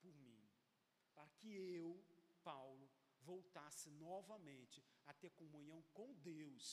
[0.01, 0.37] por mim,
[1.13, 2.03] para que eu,
[2.43, 2.91] Paulo,
[3.31, 6.65] voltasse novamente a ter comunhão com Deus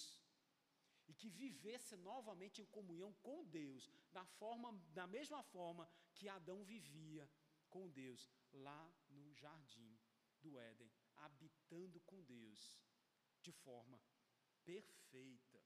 [1.08, 6.64] e que vivesse novamente em comunhão com Deus, da forma, da mesma forma que Adão
[6.64, 7.28] vivia
[7.68, 9.92] com Deus lá no jardim
[10.40, 12.60] do Éden, habitando com Deus
[13.42, 14.00] de forma
[14.64, 15.60] perfeita.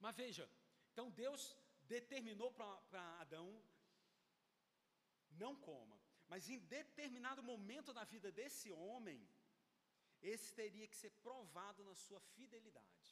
[0.00, 0.50] Mas veja,
[0.92, 3.62] então Deus determinou para Adão:
[5.30, 6.01] não coma.
[6.32, 9.20] Mas em determinado momento da vida desse homem,
[10.32, 13.10] esse teria que ser provado na sua fidelidade.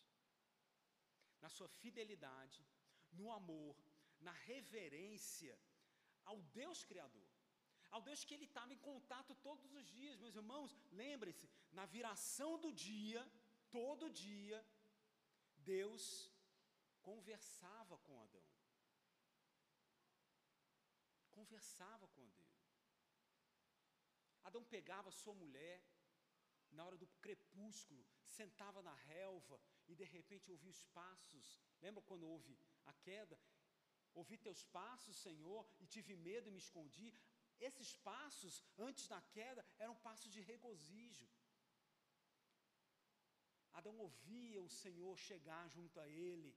[1.45, 2.61] Na sua fidelidade,
[3.19, 3.77] no amor,
[4.29, 5.55] na reverência
[6.31, 7.29] ao Deus Criador.
[7.95, 10.75] Ao Deus que ele estava em contato todos os dias, meus irmãos.
[11.03, 13.23] Lembre-se, na viração do dia,
[13.79, 14.61] todo dia,
[15.75, 16.05] Deus
[17.09, 18.47] conversava com Adão
[21.41, 22.40] conversava com Deus.
[24.45, 25.83] Adão pegava sua mulher,
[26.71, 31.61] na hora do crepúsculo, sentava na relva e de repente ouvia os passos.
[31.83, 33.39] Lembra quando houve a queda?
[34.15, 37.13] Ouvi teus passos, Senhor, e tive medo e me escondi.
[37.61, 41.29] Esses passos, antes da queda, eram passos de regozijo.
[43.73, 46.53] Adão ouvia o Senhor chegar junto a ele,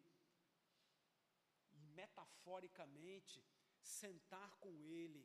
[1.72, 3.44] e metaforicamente,
[3.82, 5.24] sentar com Ele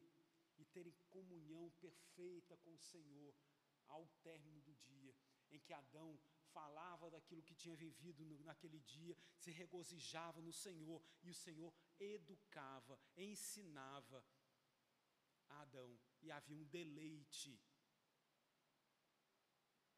[0.58, 3.34] e terem comunhão perfeita com o Senhor
[3.88, 5.14] ao término do dia,
[5.50, 6.18] em que Adão
[6.52, 11.72] falava daquilo que tinha vivido no, naquele dia, se regozijava no Senhor e o Senhor
[11.98, 14.24] educava, ensinava
[15.48, 17.60] a Adão e havia um deleite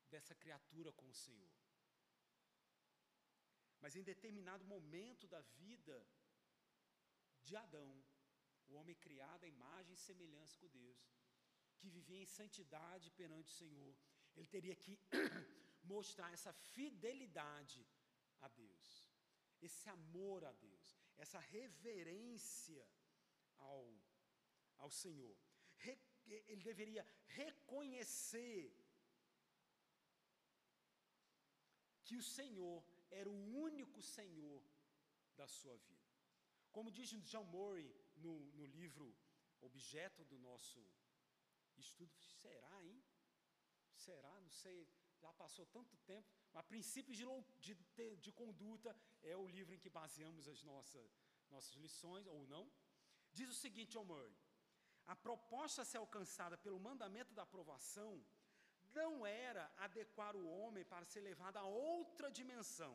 [0.09, 1.51] dessa criatura com o Senhor.
[3.81, 6.07] Mas em determinado momento da vida
[7.43, 8.05] de Adão,
[8.71, 11.01] o homem criado à imagem e semelhança com Deus,
[11.79, 13.93] que vivia em santidade perante o Senhor,
[14.37, 14.99] ele teria que
[15.95, 17.81] mostrar essa fidelidade
[18.41, 18.89] a Deus,
[19.61, 22.85] esse amor a Deus, essa reverência
[23.59, 23.83] ao,
[24.79, 25.37] ao Senhor.
[25.77, 27.05] Re, ele deveria
[27.41, 28.63] reconhecer
[32.05, 34.63] que o Senhor era o único Senhor
[35.37, 36.09] da sua vida.
[36.71, 37.89] Como diz John Murray
[38.21, 39.07] no, no livro
[39.61, 40.81] objeto do nosso
[41.77, 42.13] estudo,
[42.43, 43.03] será, hein?
[43.95, 44.41] Será?
[44.41, 47.27] Não sei, já passou tanto tempo, mas Princípios de,
[47.67, 51.11] de, de Conduta é o livro em que baseamos as nossas,
[51.51, 52.71] nossas lições, ou não.
[53.33, 54.35] Diz o seguinte, John Murray,
[55.07, 58.13] a proposta a ser alcançada pelo mandamento da aprovação
[58.99, 62.95] não era adequar o homem para ser levado a outra dimensão,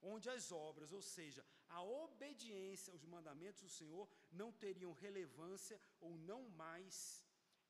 [0.00, 1.44] onde as obras, ou seja,
[1.76, 4.04] a obediência aos mandamentos do Senhor,
[4.40, 7.24] não teriam relevância ou não mais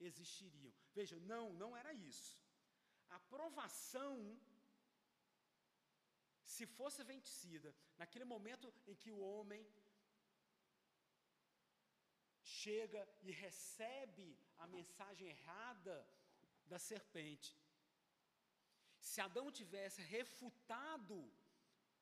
[0.09, 0.72] existiriam.
[0.98, 2.32] Veja, não, não era isso.
[3.11, 4.16] A aprovação,
[6.55, 9.62] se fosse vencida, naquele momento em que o homem
[12.62, 14.26] chega e recebe
[14.59, 15.96] a mensagem errada
[16.72, 17.50] da serpente.
[19.09, 21.16] Se Adão tivesse refutado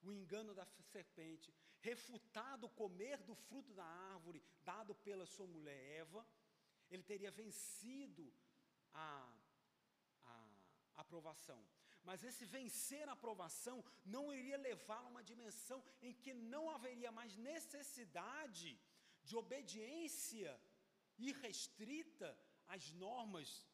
[0.03, 5.81] o engano da serpente, refutado o comer do fruto da árvore dado pela sua mulher
[6.03, 6.27] Eva,
[6.91, 8.33] ele teria vencido
[8.93, 9.33] a,
[10.25, 10.37] a
[10.97, 11.61] aprovação.
[12.03, 17.13] Mas esse vencer a aprovação não iria levá-lo a uma dimensão em que não haveria
[17.13, 18.79] mais necessidade
[19.23, 20.59] de obediência
[21.19, 22.29] irrestrita
[22.67, 23.67] às normas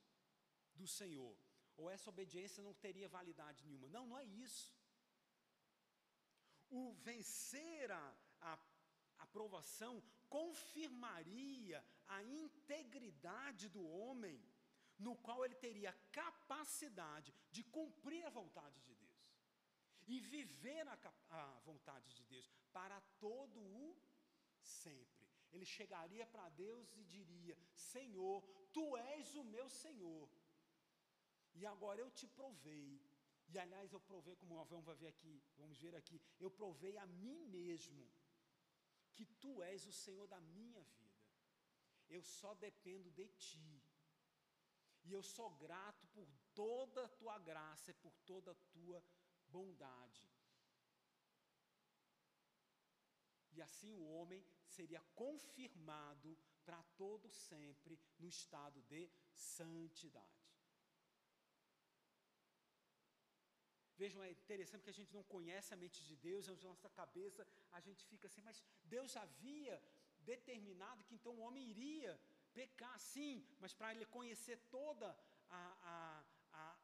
[0.75, 1.37] do Senhor,
[1.77, 3.89] ou essa obediência não teria validade nenhuma.
[3.89, 4.75] Não, não é isso.
[6.71, 8.59] O vencer a, a
[9.19, 14.43] aprovação confirmaria a integridade do homem,
[14.99, 19.07] no qual ele teria capacidade de cumprir a vontade de Deus
[20.07, 20.99] e viver a,
[21.31, 23.97] a vontade de Deus para todo o
[24.61, 25.29] sempre.
[25.53, 28.43] Ele chegaria para Deus e diria: Senhor,
[28.73, 30.29] tu és o meu Senhor
[31.55, 33.01] e agora eu te provei.
[33.49, 37.47] E aliás, eu provei, como vamos ver aqui, vamos ver aqui, eu provei a mim
[37.47, 38.09] mesmo
[39.15, 41.25] que tu és o Senhor da minha vida.
[42.09, 43.83] Eu só dependo de ti.
[45.05, 49.03] E eu sou grato por toda a tua graça e por toda a tua
[49.47, 50.29] bondade.
[53.53, 60.36] E assim o homem seria confirmado para todo sempre no estado de santidade.
[64.01, 67.47] Vejam, é interessante que a gente não conhece a mente de Deus, na nossa cabeça
[67.73, 69.77] a gente fica assim, mas Deus havia
[70.33, 72.13] determinado que então o homem iria
[72.59, 75.09] pecar, sim, mas para ele conhecer toda
[75.49, 75.63] a,
[75.95, 76.25] a,
[76.61, 76.79] a,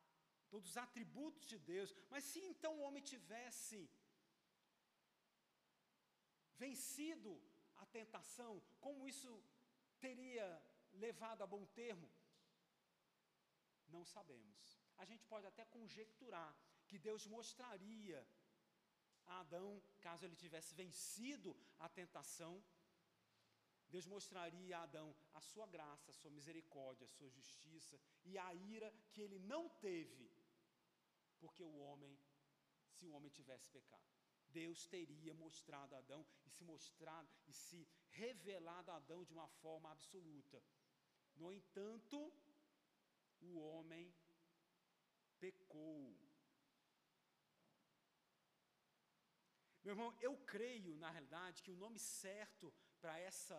[0.53, 1.95] todos os atributos de Deus.
[2.11, 3.79] Mas se então o homem tivesse
[6.65, 7.33] vencido
[7.83, 9.31] a tentação, como isso
[10.01, 10.47] teria
[11.05, 12.09] levado a bom termo?
[13.89, 14.79] Não sabemos.
[14.97, 16.51] A gente pode até conjecturar
[16.93, 18.19] que Deus mostraria
[19.33, 22.63] a Adão, caso ele tivesse vencido a tentação,
[23.89, 28.55] Deus mostraria a Adão a sua graça, a sua misericórdia, a sua justiça e a
[28.55, 30.31] ira que ele não teve,
[31.41, 32.15] porque o homem,
[32.91, 34.11] se o homem tivesse pecado.
[34.49, 39.49] Deus teria mostrado a Adão e se mostrado e se revelado a Adão de uma
[39.49, 40.63] forma absoluta.
[41.37, 42.31] No entanto,
[43.41, 44.15] o homem
[45.41, 46.22] pecou.
[49.85, 53.59] Meu irmão, eu creio, na realidade, que o nome certo para essa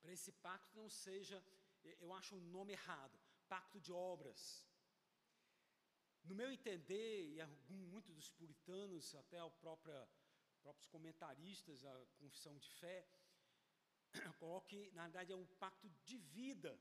[0.00, 1.42] para esse pacto não seja,
[1.82, 3.18] eu acho um nome errado,
[3.48, 4.68] pacto de obras.
[6.22, 13.08] No meu entender, e muitos dos puritanos, até os próprios comentaristas da confissão de fé,
[14.38, 16.78] colocam que, na verdade, é um pacto de vida,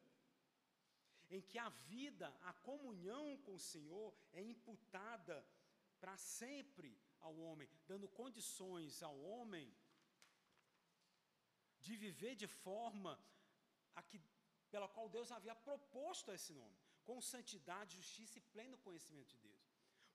[1.30, 5.45] em que a vida, a comunhão com o Senhor é imputada
[6.01, 9.68] para sempre ao homem, dando condições ao homem
[11.86, 13.14] de viver de forma
[14.10, 14.20] que,
[14.74, 19.64] pela qual Deus havia proposto esse nome, com santidade, justiça e pleno conhecimento de Deus.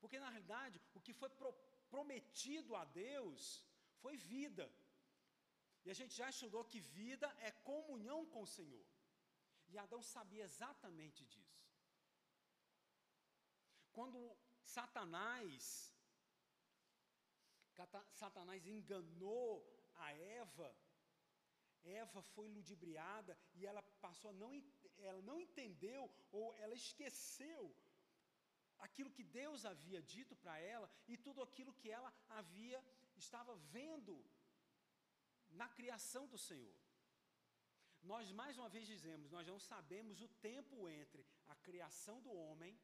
[0.00, 1.52] Porque na realidade, o que foi pro,
[1.94, 3.40] prometido a Deus
[4.02, 4.66] foi vida.
[5.84, 8.86] E a gente já estudou que vida é comunhão com o Senhor.
[9.70, 11.62] E Adão sabia exatamente disso.
[13.96, 14.18] Quando
[14.76, 15.62] Satanás
[18.12, 19.64] Satanás enganou
[19.94, 20.74] a Eva,
[21.84, 24.52] Eva foi ludibriada e ela passou a não,
[24.98, 27.74] ela não entendeu ou ela esqueceu
[28.78, 32.82] aquilo que Deus havia dito para ela e tudo aquilo que ela havia
[33.16, 34.24] estava vendo
[35.50, 36.76] na criação do Senhor.
[38.02, 42.78] Nós mais uma vez dizemos, nós não sabemos o tempo entre a criação do homem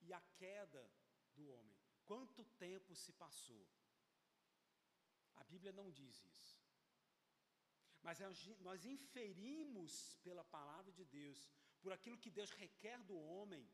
[0.00, 0.88] e a queda
[1.34, 1.76] do homem.
[2.04, 3.66] Quanto tempo se passou?
[5.36, 6.56] A Bíblia não diz isso.
[8.02, 8.18] Mas
[8.60, 11.40] nós inferimos pela palavra de Deus,
[11.80, 13.64] por aquilo que Deus requer do homem,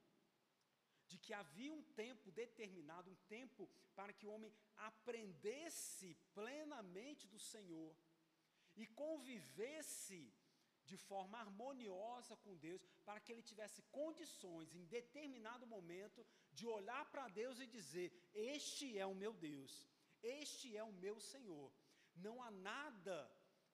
[1.07, 7.39] de que havia um tempo determinado, um tempo para que o homem aprendesse plenamente do
[7.39, 7.95] Senhor
[8.75, 10.33] e convivesse
[10.85, 17.05] de forma harmoniosa com Deus, para que ele tivesse condições, em determinado momento, de olhar
[17.11, 19.87] para Deus e dizer: Este é o meu Deus,
[20.23, 21.73] este é o meu Senhor.
[22.15, 23.31] Não há nada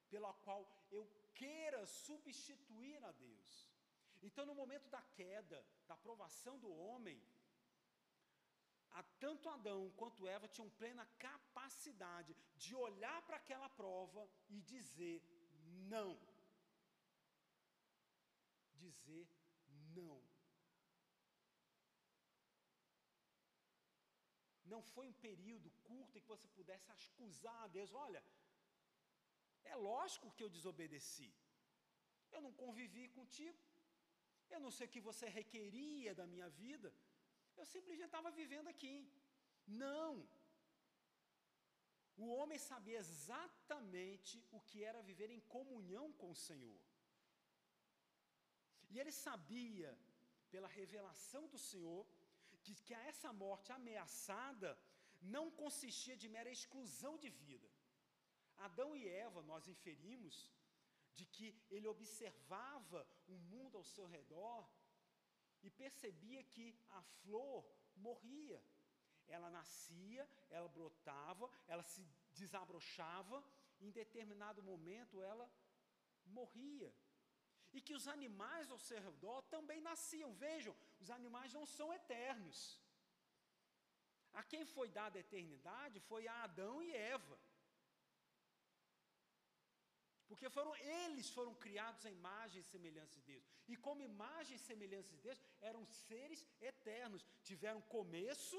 [0.08, 3.68] pela qual eu queira substituir a Deus.
[4.22, 7.22] Então, no momento da queda, da aprovação do homem,
[8.90, 15.22] a tanto Adão quanto Eva tinham plena capacidade de olhar para aquela prova e dizer
[15.88, 16.18] não.
[18.74, 19.28] Dizer
[19.94, 20.27] não.
[24.72, 28.22] Não foi um período curto em que você pudesse acusar a Deus, olha,
[29.72, 31.30] é lógico que eu desobedeci.
[32.34, 33.58] Eu não convivi contigo.
[34.54, 36.90] Eu não sei o que você requeria da minha vida.
[37.60, 38.94] Eu simplesmente estava vivendo aqui.
[39.84, 40.12] Não.
[42.24, 46.80] O homem sabia exatamente o que era viver em comunhão com o Senhor.
[48.90, 49.90] E ele sabia,
[50.52, 52.02] pela revelação do Senhor,
[52.74, 54.70] que, que essa morte ameaçada
[55.20, 57.68] não consistia de mera exclusão de vida.
[58.66, 60.36] Adão e Eva, nós inferimos,
[61.18, 64.68] de que ele observava o mundo ao seu redor
[65.62, 67.64] e percebia que a flor
[67.96, 68.62] morria.
[69.26, 72.02] Ela nascia, ela brotava, ela se
[72.32, 73.44] desabrochava,
[73.80, 75.50] em determinado momento ela
[76.24, 76.94] morria.
[77.72, 80.32] E que os animais ao seu redor também nasciam.
[80.34, 82.58] Vejam, os animais não são eternos.
[84.32, 87.38] A quem foi dada a eternidade foi a Adão e Eva.
[90.28, 93.44] Porque foram eles foram criados à imagem e semelhança de Deus.
[93.66, 98.58] E como imagem e semelhança de Deus, eram seres eternos, tiveram começo,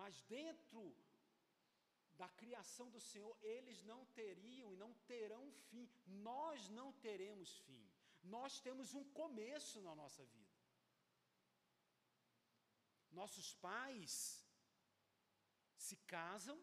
[0.00, 0.94] mas dentro
[2.16, 5.88] da criação do Senhor, eles não teriam e não terão fim.
[6.06, 7.84] Nós não teremos fim.
[8.22, 10.52] Nós temos um começo na nossa vida.
[13.10, 14.12] Nossos pais
[15.76, 16.58] se casam,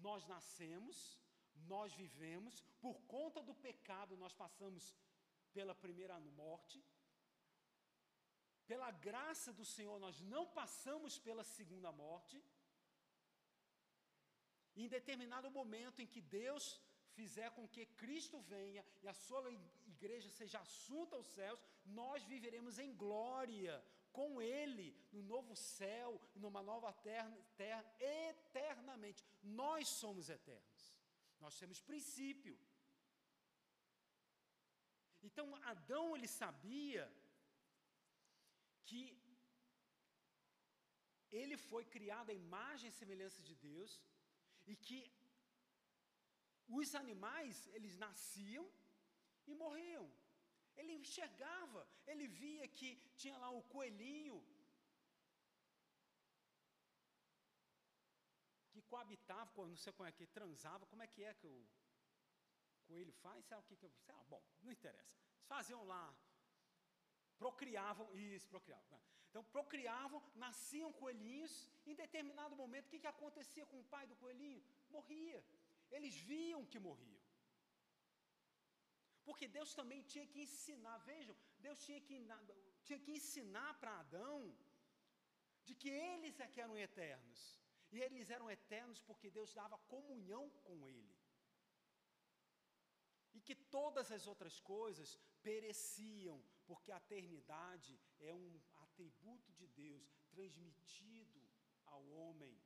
[0.00, 1.20] nós nascemos,
[1.66, 4.94] nós vivemos, por conta do pecado nós passamos
[5.52, 6.82] pela primeira morte,
[8.70, 12.36] pela graça do Senhor nós não passamos pela segunda morte,
[14.76, 16.64] em determinado momento em que Deus
[17.18, 19.50] fizer com que Cristo venha e a sua
[19.94, 21.60] igreja seja assunta aos céus,
[22.00, 23.74] nós viveremos em glória
[24.18, 29.24] com Ele no novo céu e numa nova terra, terra eternamente.
[29.42, 30.82] Nós somos eternos,
[31.40, 32.56] nós temos princípio.
[35.28, 37.02] Então Adão ele sabia
[38.88, 39.02] que
[41.40, 43.92] ele foi criado à imagem e semelhança de Deus
[44.70, 45.00] e que
[46.78, 48.64] os animais, eles nasciam
[49.46, 50.06] e morriam.
[50.76, 54.38] Ele enxergava, ele via que tinha lá o coelhinho
[58.72, 61.58] que coabitava, não sei como é que transava, como é que é que o
[62.86, 63.44] coelho faz?
[63.46, 65.16] Sabe o que que sei lá, bom, não interessa.
[65.34, 66.04] Eles faziam lá,
[67.42, 68.98] procriavam, isso, procriavam.
[68.98, 69.00] Né?
[69.30, 71.54] Então, procriavam, nasciam coelhinhos,
[71.86, 74.62] em determinado momento, o que, que acontecia com o pai do coelhinho?
[74.90, 75.40] Morria.
[75.90, 77.22] Eles viam que morriam.
[79.28, 81.36] Porque Deus também tinha que ensinar, vejam,
[81.66, 82.16] Deus tinha que,
[82.86, 84.56] tinha que ensinar para Adão
[85.66, 87.40] de que eles é que eram eternos.
[87.92, 91.14] E eles eram eternos porque Deus dava comunhão com ele.
[93.34, 97.92] E que todas as outras coisas pereciam, porque a eternidade
[98.30, 98.54] é um
[98.86, 101.40] atributo de Deus transmitido
[101.94, 102.56] ao homem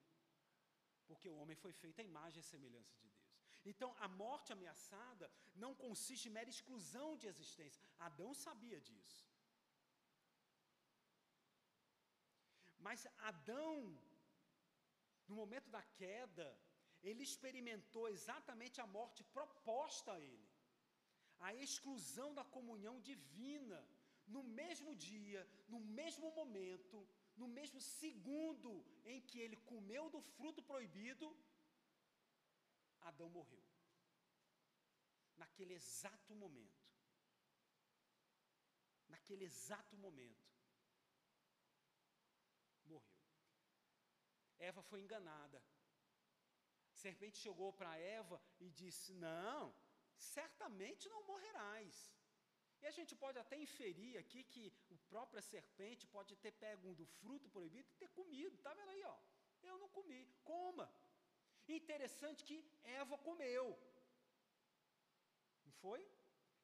[1.12, 3.22] porque o homem foi feito à imagem e semelhança de Deus.
[3.70, 5.26] Então, a morte ameaçada
[5.62, 7.82] não consiste em mera exclusão de existência.
[8.08, 9.20] Adão sabia disso.
[12.86, 13.74] Mas Adão,
[15.28, 16.48] no momento da queda,
[17.08, 20.48] ele experimentou exatamente a morte proposta a ele,
[21.48, 23.78] a exclusão da comunhão divina,
[24.34, 26.98] no mesmo dia, no mesmo momento,
[27.36, 28.70] no mesmo segundo
[29.04, 31.26] em que ele comeu do fruto proibido,
[33.10, 33.64] Adão morreu.
[35.36, 36.82] Naquele exato momento.
[39.08, 40.46] Naquele exato momento.
[42.84, 43.20] Morreu.
[44.58, 45.60] Eva foi enganada.
[46.92, 49.74] A serpente chegou para Eva e disse: Não,
[50.36, 51.94] certamente não morrerás.
[52.80, 54.64] E a gente pode até inferir aqui que
[54.94, 58.56] o própria serpente pode ter pego um do fruto proibido e ter comido.
[58.56, 59.16] Está vendo aí, ó?
[59.62, 60.86] Eu não comi, coma.
[61.68, 63.66] Interessante que Eva comeu.
[65.64, 66.00] Não foi?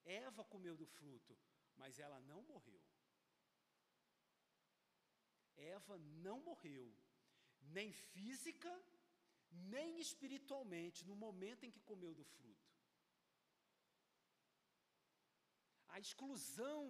[0.03, 1.37] Eva comeu do fruto,
[1.77, 2.81] mas ela não morreu.
[5.55, 6.87] Eva não morreu,
[7.77, 8.71] nem física,
[9.75, 12.68] nem espiritualmente, no momento em que comeu do fruto.
[15.89, 16.83] A exclusão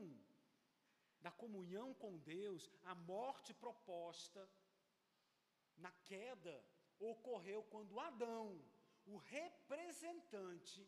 [1.21, 4.41] da comunhão com Deus, a morte proposta
[5.77, 6.55] na queda,
[6.99, 8.61] ocorreu quando Adão,
[9.05, 10.87] o representante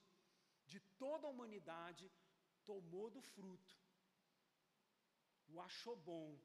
[0.65, 2.11] de toda a humanidade,
[2.63, 3.75] tomou do fruto,
[5.47, 6.39] o achou bom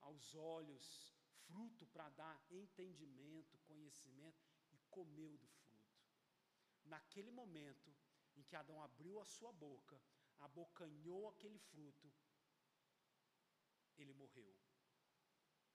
[0.00, 1.14] aos olhos,
[1.46, 4.42] fruto para dar entendimento, conhecimento,
[4.72, 6.00] e comeu do fruto.
[6.84, 7.94] Naquele momento
[8.34, 10.00] em que Adão abriu a sua boca,
[10.46, 12.12] abocanhou aquele fruto,
[13.96, 14.54] ele morreu.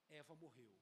[0.09, 0.75] Eva morreu.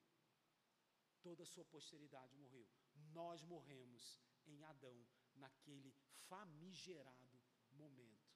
[1.21, 2.67] Toda a sua posteridade morreu.
[3.13, 4.97] Nós morremos em Adão,
[5.36, 5.91] naquele
[6.29, 7.39] famigerado
[7.71, 8.33] momento.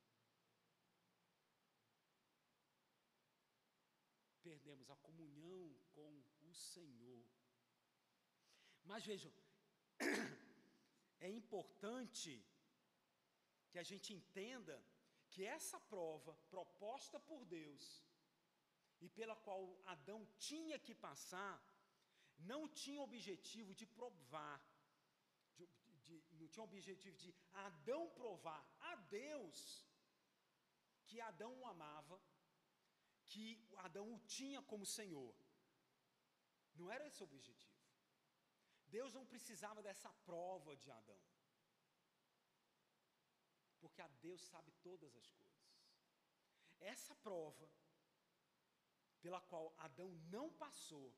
[4.41, 7.25] Perdemos a comunhão com o Senhor.
[8.83, 9.31] Mas vejam,
[11.19, 12.43] é importante
[13.69, 14.83] que a gente entenda
[15.31, 17.83] que essa prova proposta por Deus
[19.01, 21.57] e pela qual Adão tinha que passar,
[22.51, 24.59] não tinha objetivo de provar,
[25.55, 25.67] de,
[26.05, 27.33] de, não tinha objetivo de
[27.67, 28.61] Adão provar
[28.91, 29.59] a Deus
[31.05, 32.19] que Adão o amava,
[33.31, 33.45] que
[33.77, 35.35] Adão o tinha como Senhor.
[36.75, 37.77] Não era esse o objetivo.
[38.87, 41.21] Deus não precisava dessa prova de Adão.
[43.79, 45.49] Porque a Deus sabe todas as coisas.
[46.79, 47.69] Essa prova,
[49.21, 51.13] pela qual Adão não passou,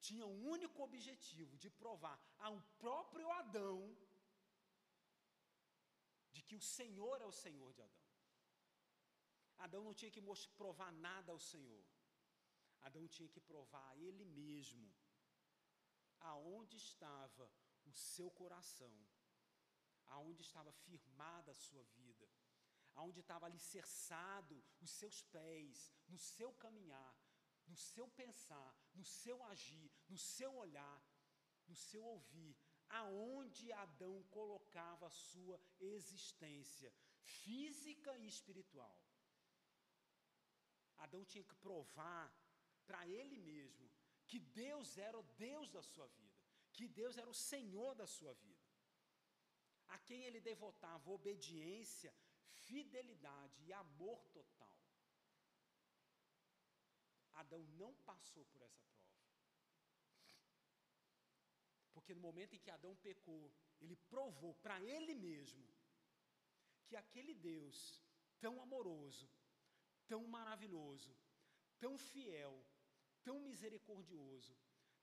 [0.00, 3.96] tinha um único objetivo de provar ao próprio Adão
[6.32, 8.06] de que o Senhor é o Senhor de Adão.
[9.58, 10.22] Adão não tinha que
[10.56, 11.82] provar nada ao Senhor.
[12.82, 14.86] Adão tinha que provar a ele mesmo
[16.20, 17.50] aonde estava
[17.84, 18.92] o seu coração,
[20.06, 22.28] aonde estava firmada a sua vida,
[22.94, 27.14] aonde estava alicerçado os seus pés, no seu caminhar,
[27.66, 31.02] no seu pensar, no seu agir, no seu olhar,
[31.66, 32.56] no seu ouvir,
[32.88, 36.92] aonde Adão colocava a sua existência
[37.22, 38.96] física e espiritual.
[40.98, 42.32] Adão tinha que provar
[42.86, 43.90] para ele mesmo
[44.26, 46.40] que Deus era o Deus da sua vida,
[46.72, 48.55] que Deus era o Senhor da sua vida,
[49.88, 52.14] a quem ele devotava obediência,
[52.66, 54.76] fidelidade e amor total.
[57.34, 59.06] Adão não passou por essa prova.
[61.92, 65.66] Porque no momento em que Adão pecou, ele provou para ele mesmo
[66.86, 68.00] que aquele Deus
[68.40, 69.28] tão amoroso,
[70.06, 71.14] tão maravilhoso,
[71.78, 72.64] tão fiel,
[73.24, 74.56] tão misericordioso,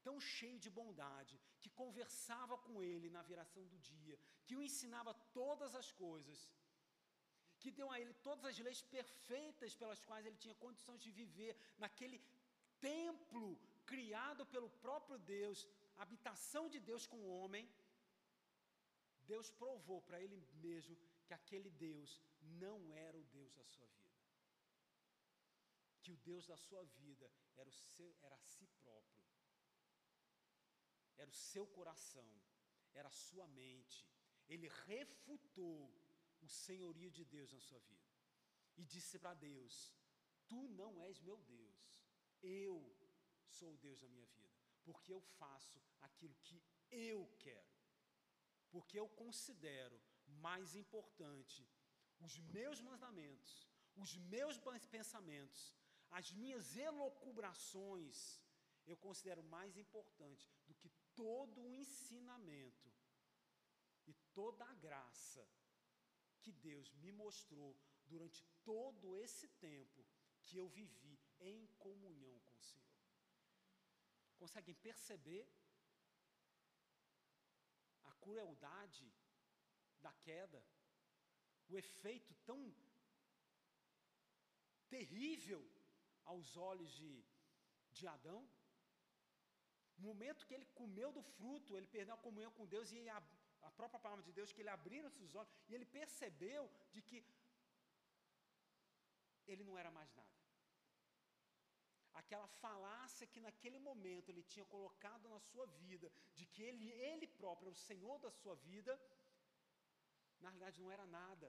[0.07, 5.13] tão cheio de bondade, que conversava com ele na viração do dia, que o ensinava
[5.39, 6.39] todas as coisas,
[7.61, 11.53] que deu a ele todas as leis perfeitas pelas quais ele tinha condições de viver
[11.83, 12.19] naquele
[12.89, 13.47] templo
[13.91, 15.67] criado pelo próprio Deus,
[16.03, 17.65] habitação de Deus com o homem.
[19.33, 20.37] Deus provou para ele
[20.67, 22.19] mesmo que aquele Deus
[22.65, 22.77] não
[23.07, 24.03] era o Deus da sua vida
[26.03, 29.22] que o Deus da sua vida era, seu, era a si próprio,
[31.24, 32.30] era o seu coração,
[32.99, 33.99] era a sua mente.
[34.53, 35.78] Ele refutou
[36.45, 38.11] o senhorio de Deus na sua vida
[38.78, 39.74] e disse para Deus:
[40.47, 41.82] Tu não és meu Deus,
[42.41, 42.76] eu
[43.57, 46.61] sou o Deus da minha vida, porque eu faço aquilo que
[46.91, 47.74] eu quero,
[48.69, 49.99] porque eu considero
[50.47, 51.61] mais importante
[52.19, 53.53] os meus mandamentos,
[53.95, 54.57] os meus
[54.97, 55.74] pensamentos
[56.19, 58.17] as minhas elocubrações
[58.86, 60.47] eu considero mais importante
[61.16, 62.91] todo o ensinamento
[64.05, 65.47] e toda a graça
[66.41, 70.05] que Deus me mostrou durante todo esse tempo
[70.41, 72.84] que eu vivi em comunhão com o Senhor.
[74.38, 75.47] Conseguem perceber
[78.03, 79.11] a crueldade
[80.01, 80.61] da queda,
[81.70, 82.76] o efeito tão
[84.89, 85.61] terrível
[86.26, 87.26] aos olhos de,
[87.91, 88.47] de Adão?
[89.97, 93.21] No momento que ele comeu do fruto, ele perdeu a comunhão com Deus e a,
[93.69, 96.63] a própria palavra de Deus, que ele abriu os olhos e ele percebeu
[96.93, 97.19] de que
[99.51, 100.33] ele não era mais nada.
[102.21, 107.27] Aquela falácia que naquele momento ele tinha colocado na sua vida, de que ele, ele
[107.39, 108.93] próprio é o Senhor da sua vida,
[110.39, 111.47] na realidade não era nada.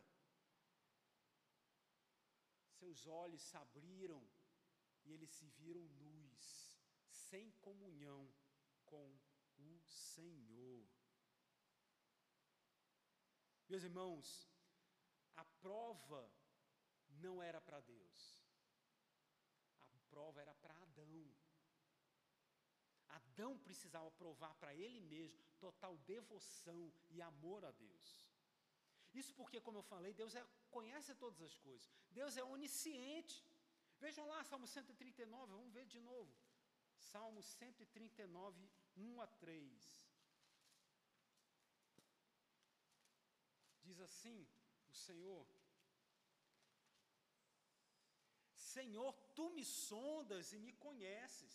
[2.79, 4.23] Seus olhos se abriram
[5.05, 6.14] e eles se viram nus,
[7.35, 8.21] sem comunhão
[8.91, 9.07] com
[9.59, 10.83] o Senhor.
[13.69, 14.27] Meus irmãos,
[15.35, 16.23] a prova
[17.25, 18.21] não era para Deus,
[19.81, 21.25] a prova era para Adão.
[23.09, 26.81] Adão precisava provar para ele mesmo total devoção
[27.11, 28.09] e amor a Deus.
[29.13, 33.45] Isso porque, como eu falei, Deus é, conhece todas as coisas, Deus é onisciente.
[33.99, 36.33] Vejam lá, Salmo 139, vamos ver de novo.
[37.13, 40.05] Salmo 139, 1 a 3.
[43.83, 44.49] Diz assim
[44.91, 45.47] o Senhor:
[48.75, 51.55] Senhor, tu me sondas e me conheces,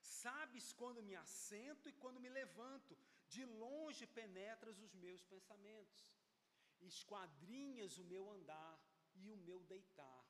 [0.00, 6.08] sabes quando me assento e quando me levanto, de longe penetras os meus pensamentos,
[6.80, 8.80] esquadrinhas o meu andar
[9.14, 10.26] e o meu deitar,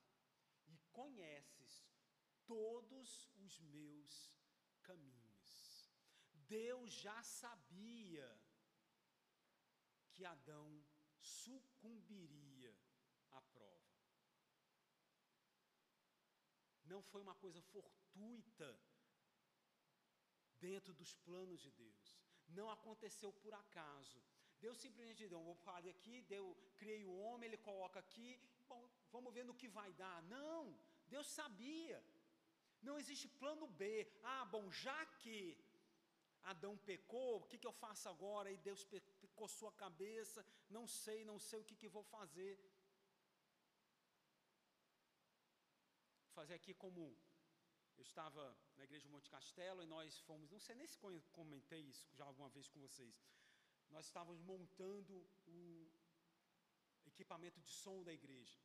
[0.67, 1.87] e conheces
[2.47, 4.36] todos os meus
[4.91, 5.53] caminhos.
[6.59, 8.27] Deus já sabia
[10.13, 10.69] que Adão
[11.19, 12.75] sucumbiria
[13.33, 13.97] à prova.
[16.93, 18.69] Não foi uma coisa fortuita
[20.67, 22.07] dentro dos planos de Deus.
[22.59, 24.21] Não aconteceu por acaso.
[24.65, 26.45] Deus simplesmente deu, vou falar aqui, deu,
[26.79, 28.29] criei o homem, ele coloca aqui,
[28.69, 28.83] bom,
[29.15, 30.23] vamos ver no que vai dar.
[30.37, 30.61] Não,
[31.15, 31.99] Deus sabia.
[32.83, 34.09] Não existe plano B.
[34.23, 35.59] Ah, bom, já que
[36.45, 38.51] Adão pecou, o que, que eu faço agora?
[38.51, 38.87] E Deus
[39.35, 42.59] coçou a cabeça, não sei, não sei o que, que vou fazer.
[46.39, 47.03] fazer aqui como
[47.97, 48.43] eu estava
[48.77, 50.99] na igreja Monte Castelo e nós fomos, não sei nem se
[51.33, 53.15] comentei isso já alguma vez com vocês.
[53.89, 55.15] Nós estávamos montando
[55.47, 55.91] o
[57.07, 58.59] equipamento de som da igreja.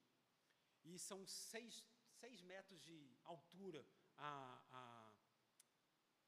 [0.83, 1.85] E são seis,
[2.19, 3.85] seis metros de altura
[4.21, 4.33] a,
[4.71, 4.83] a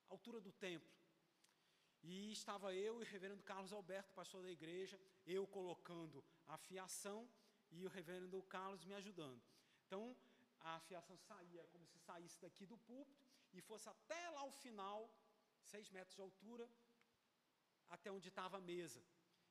[0.10, 0.92] altura do templo.
[2.04, 7.30] E estava eu e o reverendo Carlos Alberto, pastor da igreja, eu colocando a fiação
[7.72, 9.42] e o reverendo Carlos me ajudando.
[9.86, 10.16] Então,
[10.60, 15.10] a fiação saía como se saísse daqui do púlpito e fosse até lá o final,
[15.62, 16.70] seis metros de altura,
[17.90, 19.02] até onde estava a mesa.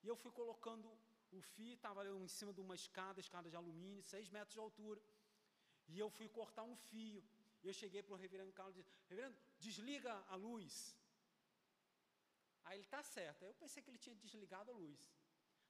[0.02, 0.90] E eu fui colocando
[1.30, 5.00] o fio, estava em cima de uma escada, escada de alumínio, seis metros de altura.
[5.88, 7.22] E eu fui cortar um fio.
[7.62, 9.36] E eu cheguei para o reverendo Carlos e disse, reverendo,
[9.66, 10.74] desliga a luz.
[12.64, 13.42] Aí ele está certo.
[13.42, 15.02] Aí eu pensei que ele tinha desligado a luz.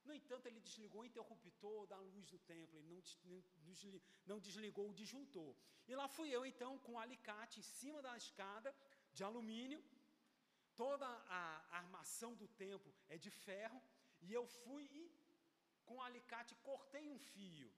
[0.07, 3.93] No entanto, ele desligou o interruptor da luz do templo, ele não,
[4.30, 5.55] não desligou o disjuntor.
[5.86, 8.74] E lá fui eu, então, com um alicate em cima da escada
[9.12, 9.80] de alumínio,
[10.74, 11.07] toda
[11.40, 11.43] a
[11.82, 13.80] armação do templo é de ferro,
[14.22, 15.05] e eu fui e,
[15.84, 17.70] com o alicate, cortei um fio.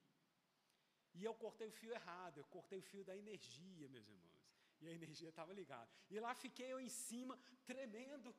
[1.14, 4.42] E eu cortei o fio errado, eu cortei o fio da energia, meus irmãos.
[4.80, 5.88] E a energia estava ligada.
[6.10, 8.34] E lá fiquei eu em cima, tremendo.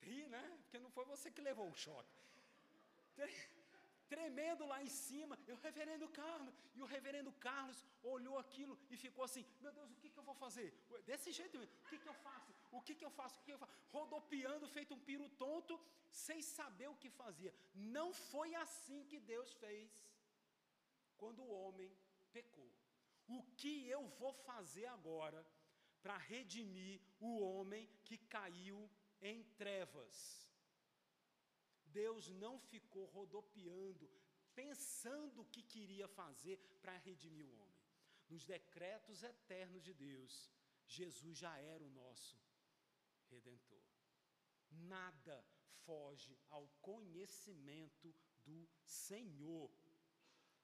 [0.00, 0.44] Ri, né?
[0.62, 2.14] Porque não foi você que levou o choque
[4.14, 7.78] tremendo lá em cima, e o reverendo Carlos, e o reverendo Carlos
[8.14, 10.68] olhou aquilo e ficou assim, meu Deus, o que, que eu vou fazer?
[11.08, 12.52] Desse jeito mesmo, o que, que eu faço?
[12.70, 13.34] O que, que eu faço?
[13.36, 13.72] O que, que eu faço?
[13.96, 15.80] Rodopiando, feito um piro tonto,
[16.10, 17.52] sem saber o que fazia.
[17.74, 19.90] Não foi assim que Deus fez
[21.18, 21.90] quando o homem
[22.32, 22.70] pecou.
[23.26, 25.46] O que eu vou fazer agora
[26.02, 28.90] para redimir o homem que caiu
[29.20, 30.44] em trevas?
[31.86, 34.10] Deus não ficou rodopiando,
[34.54, 37.84] pensando o que queria fazer para redimir o homem.
[38.28, 40.50] Nos decretos eternos de Deus,
[40.86, 42.36] Jesus já era o nosso
[43.30, 43.82] redentor.
[44.70, 45.44] Nada
[45.84, 49.70] foge ao conhecimento do Senhor.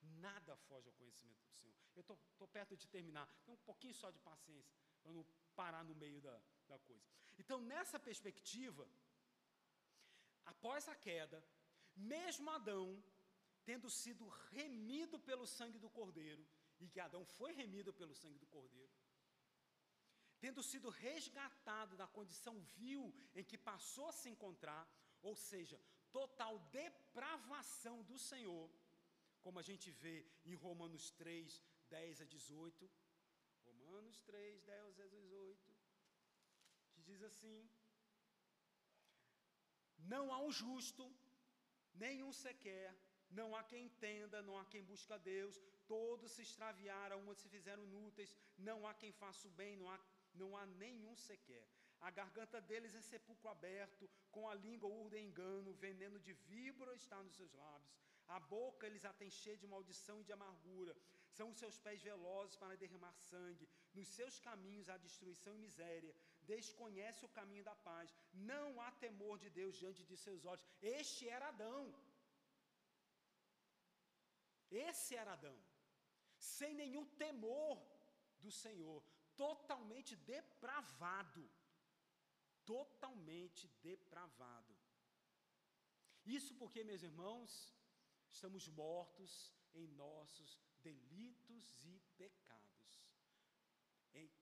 [0.01, 1.75] Nada foge ao conhecimento do Senhor.
[1.95, 5.25] Eu estou perto de terminar, tem um pouquinho só de paciência, para não
[5.55, 7.05] parar no meio da, da coisa.
[7.37, 8.87] Então, nessa perspectiva,
[10.45, 11.43] após a queda,
[11.95, 13.03] mesmo Adão,
[13.63, 16.45] tendo sido remido pelo sangue do Cordeiro,
[16.79, 18.91] e que Adão foi remido pelo sangue do Cordeiro,
[20.39, 24.83] tendo sido resgatado da condição vil em que passou a se encontrar,
[25.21, 25.79] ou seja,
[26.11, 28.69] total depravação do Senhor,
[29.43, 32.89] como a gente vê em Romanos 3, 10 a 18.
[33.65, 35.71] Romanos 3, 10 a 18,
[36.93, 37.69] que diz assim:
[40.13, 41.05] Não há um justo,
[41.93, 42.95] nenhum sequer,
[43.29, 47.49] não há quem entenda, não há quem busca a Deus, todos se extraviaram, umas se
[47.49, 49.99] fizeram inúteis, não há quem faça o bem, não há,
[50.33, 51.67] não há nenhum sequer.
[51.99, 57.21] A garganta deles é sepulcro aberto, com a língua urdem engano, veneno de víbora está
[57.21, 58.10] nos seus lábios.
[58.37, 60.93] A boca eles a têm cheia de maldição e de amargura.
[61.37, 63.67] São os seus pés velozes para derramar sangue.
[63.97, 66.13] Nos seus caminhos há destruição e miséria.
[66.53, 68.13] Desconhece o caminho da paz.
[68.51, 70.65] Não há temor de Deus diante de seus olhos.
[70.81, 71.83] Este era Adão.
[74.89, 75.57] Esse era Adão.
[76.37, 77.77] Sem nenhum temor
[78.43, 79.01] do Senhor.
[79.35, 81.43] Totalmente depravado.
[82.75, 84.73] Totalmente depravado.
[86.37, 87.51] Isso porque, meus irmãos,
[88.31, 89.31] estamos mortos
[89.73, 92.71] em nossos delitos e pecados.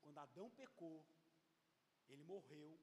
[0.02, 1.06] Quando Adão pecou,
[2.08, 2.80] ele morreu,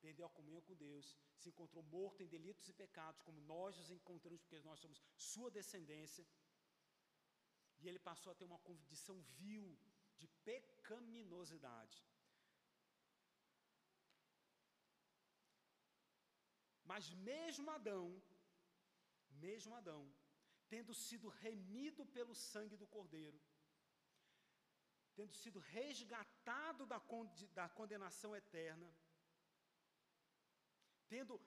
[0.00, 1.06] perdeu a comunhão com Deus,
[1.40, 5.50] se encontrou morto em delitos e pecados, como nós nos encontramos, porque nós somos sua
[5.50, 6.26] descendência.
[7.80, 9.78] E ele passou a ter uma condição vil
[10.18, 12.04] de pecaminosidade.
[16.84, 18.04] Mas mesmo Adão,
[19.46, 20.02] mesmo Adão,
[20.68, 23.38] tendo sido remido pelo sangue do Cordeiro,
[25.14, 28.88] tendo sido resgatado da, condenação eterna,
[31.08, 31.40] tendo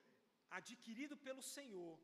[0.50, 1.98] adquirido pelo Senhor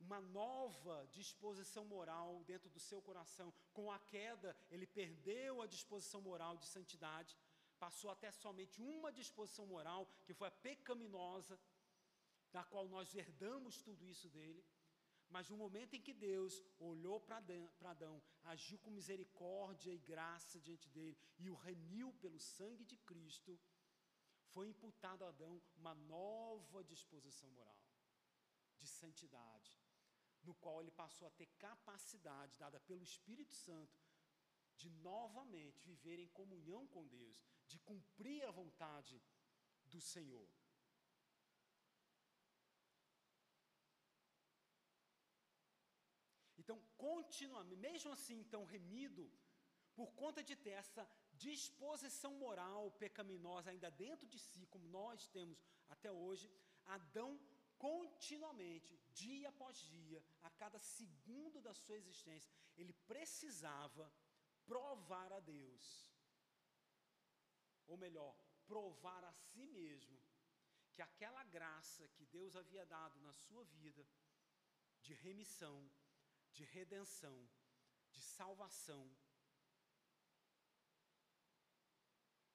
[0.00, 6.20] uma nova disposição moral dentro do seu coração, com a queda, ele perdeu a disposição
[6.22, 7.36] moral de santidade,
[7.78, 11.58] passou até somente uma disposição moral, que foi a pecaminosa,
[12.50, 14.64] da qual nós herdamos tudo isso dele.
[15.30, 20.88] Mas no momento em que Deus olhou para Adão, agiu com misericórdia e graça diante
[20.88, 23.58] dele e o remiu pelo sangue de Cristo,
[24.52, 27.80] foi imputado a Adão uma nova disposição moral,
[28.76, 29.78] de santidade,
[30.42, 33.96] no qual ele passou a ter capacidade dada pelo Espírito Santo
[34.80, 39.22] de novamente viver em comunhão com Deus, de cumprir a vontade
[39.84, 40.48] do Senhor.
[46.70, 49.24] Então, continuamente, mesmo assim, então remido,
[49.92, 55.58] por conta de ter essa disposição moral pecaminosa ainda dentro de si, como nós temos
[55.88, 56.48] até hoje,
[56.86, 57.40] Adão
[57.76, 64.06] continuamente, dia após dia, a cada segundo da sua existência, ele precisava
[64.64, 65.84] provar a Deus,
[67.88, 68.32] ou melhor,
[68.68, 70.16] provar a si mesmo,
[70.92, 74.06] que aquela graça que Deus havia dado na sua vida,
[75.02, 75.90] de remissão,
[76.52, 77.48] de redenção,
[78.12, 79.04] de salvação.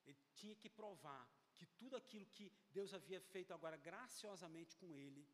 [0.06, 1.24] Ele tinha que provar
[1.56, 5.26] que tudo aquilo que Deus havia feito agora graciosamente com ele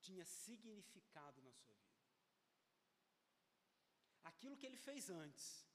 [0.00, 1.90] tinha significado na sua vida.
[4.24, 5.66] Aquilo que ele fez antes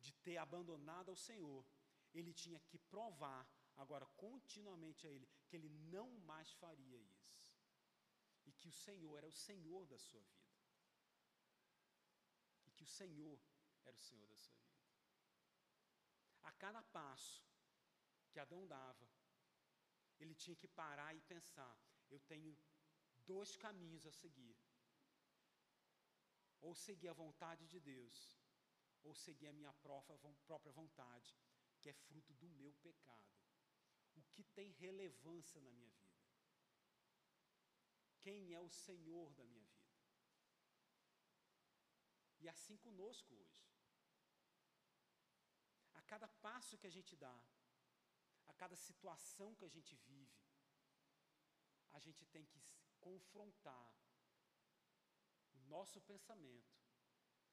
[0.00, 1.64] de ter abandonado ao Senhor,
[2.14, 7.32] ele tinha que provar agora continuamente a ele que ele não mais faria isso.
[8.44, 10.41] E que o Senhor era o Senhor da sua vida
[12.82, 13.38] que o Senhor
[13.84, 14.82] era o Senhor da sua vida.
[16.42, 17.44] A cada passo
[18.30, 19.08] que Adão dava,
[20.18, 21.76] ele tinha que parar e pensar:
[22.10, 22.56] eu tenho
[23.32, 24.56] dois caminhos a seguir.
[26.60, 28.18] Ou seguir a vontade de Deus,
[29.02, 29.72] ou seguir a minha
[30.48, 31.36] própria vontade,
[31.80, 33.32] que é fruto do meu pecado.
[34.14, 36.22] O que tem relevância na minha vida?
[38.20, 39.71] Quem é o Senhor da minha vida?
[42.42, 43.64] E assim conosco hoje.
[45.94, 47.38] A cada passo que a gente dá,
[48.48, 50.42] a cada situação que a gente vive,
[51.92, 52.60] a gente tem que
[53.00, 53.88] confrontar
[55.52, 56.74] o nosso pensamento,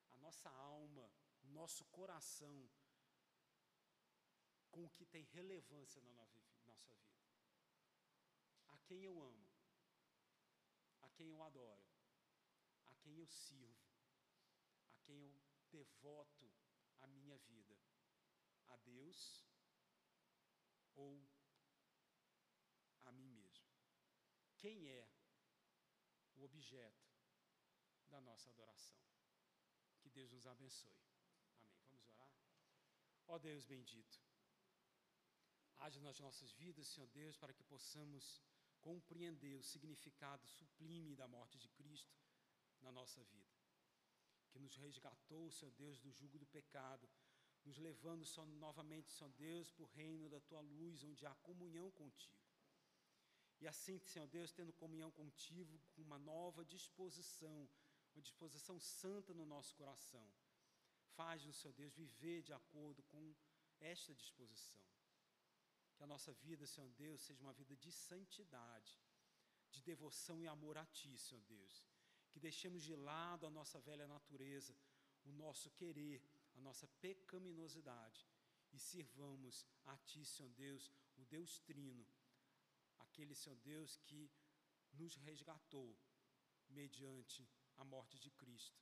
[0.09, 1.07] a nossa alma,
[1.43, 2.57] nosso coração
[4.71, 6.75] com o que tem relevância na nossa vida.
[8.69, 9.47] A quem eu amo,
[11.01, 11.87] a quem eu adoro,
[12.85, 13.88] a quem eu sirvo
[15.09, 15.41] quem eu
[15.71, 16.47] devoto
[16.99, 17.75] a minha vida?
[18.67, 19.43] A Deus
[20.93, 21.27] ou
[23.01, 23.65] a mim mesmo?
[24.57, 25.09] Quem é
[26.35, 27.09] o objeto
[28.07, 29.01] da nossa adoração?
[29.99, 31.01] Que Deus nos abençoe.
[31.55, 31.73] Amém.
[31.89, 32.31] Vamos orar?
[33.25, 34.21] Ó Deus bendito,
[35.79, 38.43] Age nas nossas vidas, Senhor Deus, para que possamos
[38.81, 42.13] compreender o significado sublime da morte de Cristo
[42.81, 43.58] na nossa vida.
[44.51, 47.07] Que nos resgatou, Senhor Deus, do jugo do pecado,
[47.65, 51.91] nos levando só, novamente, Senhor Deus, para o reino da tua luz, onde há comunhão
[51.91, 52.39] contigo.
[53.61, 57.69] E assim, Senhor Deus, tendo comunhão contigo, com uma nova disposição,
[58.15, 60.25] uma disposição santa no nosso coração.
[61.15, 63.35] Faz-nos, Senhor Deus, viver de acordo com
[63.81, 64.81] esta disposição.
[65.95, 68.97] Que a nossa vida, Senhor Deus, seja uma vida de santidade,
[69.69, 71.85] de devoção e amor a Ti, Senhor Deus.
[72.31, 74.75] Que deixemos de lado a nossa velha natureza,
[75.25, 76.23] o nosso querer,
[76.55, 78.27] a nossa pecaminosidade
[78.71, 82.05] e sirvamos a Ti, Senhor Deus, o Deus Trino,
[82.99, 84.31] aquele, Senhor Deus, que
[84.93, 85.97] nos resgatou
[86.69, 88.79] mediante a morte de Cristo.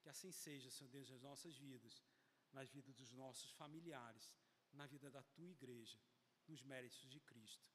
[0.00, 2.02] Que assim seja, Senhor Deus, nas nossas vidas,
[2.52, 4.36] nas vidas dos nossos familiares,
[4.72, 5.98] na vida da Tua igreja
[6.46, 7.66] nos méritos de Cristo.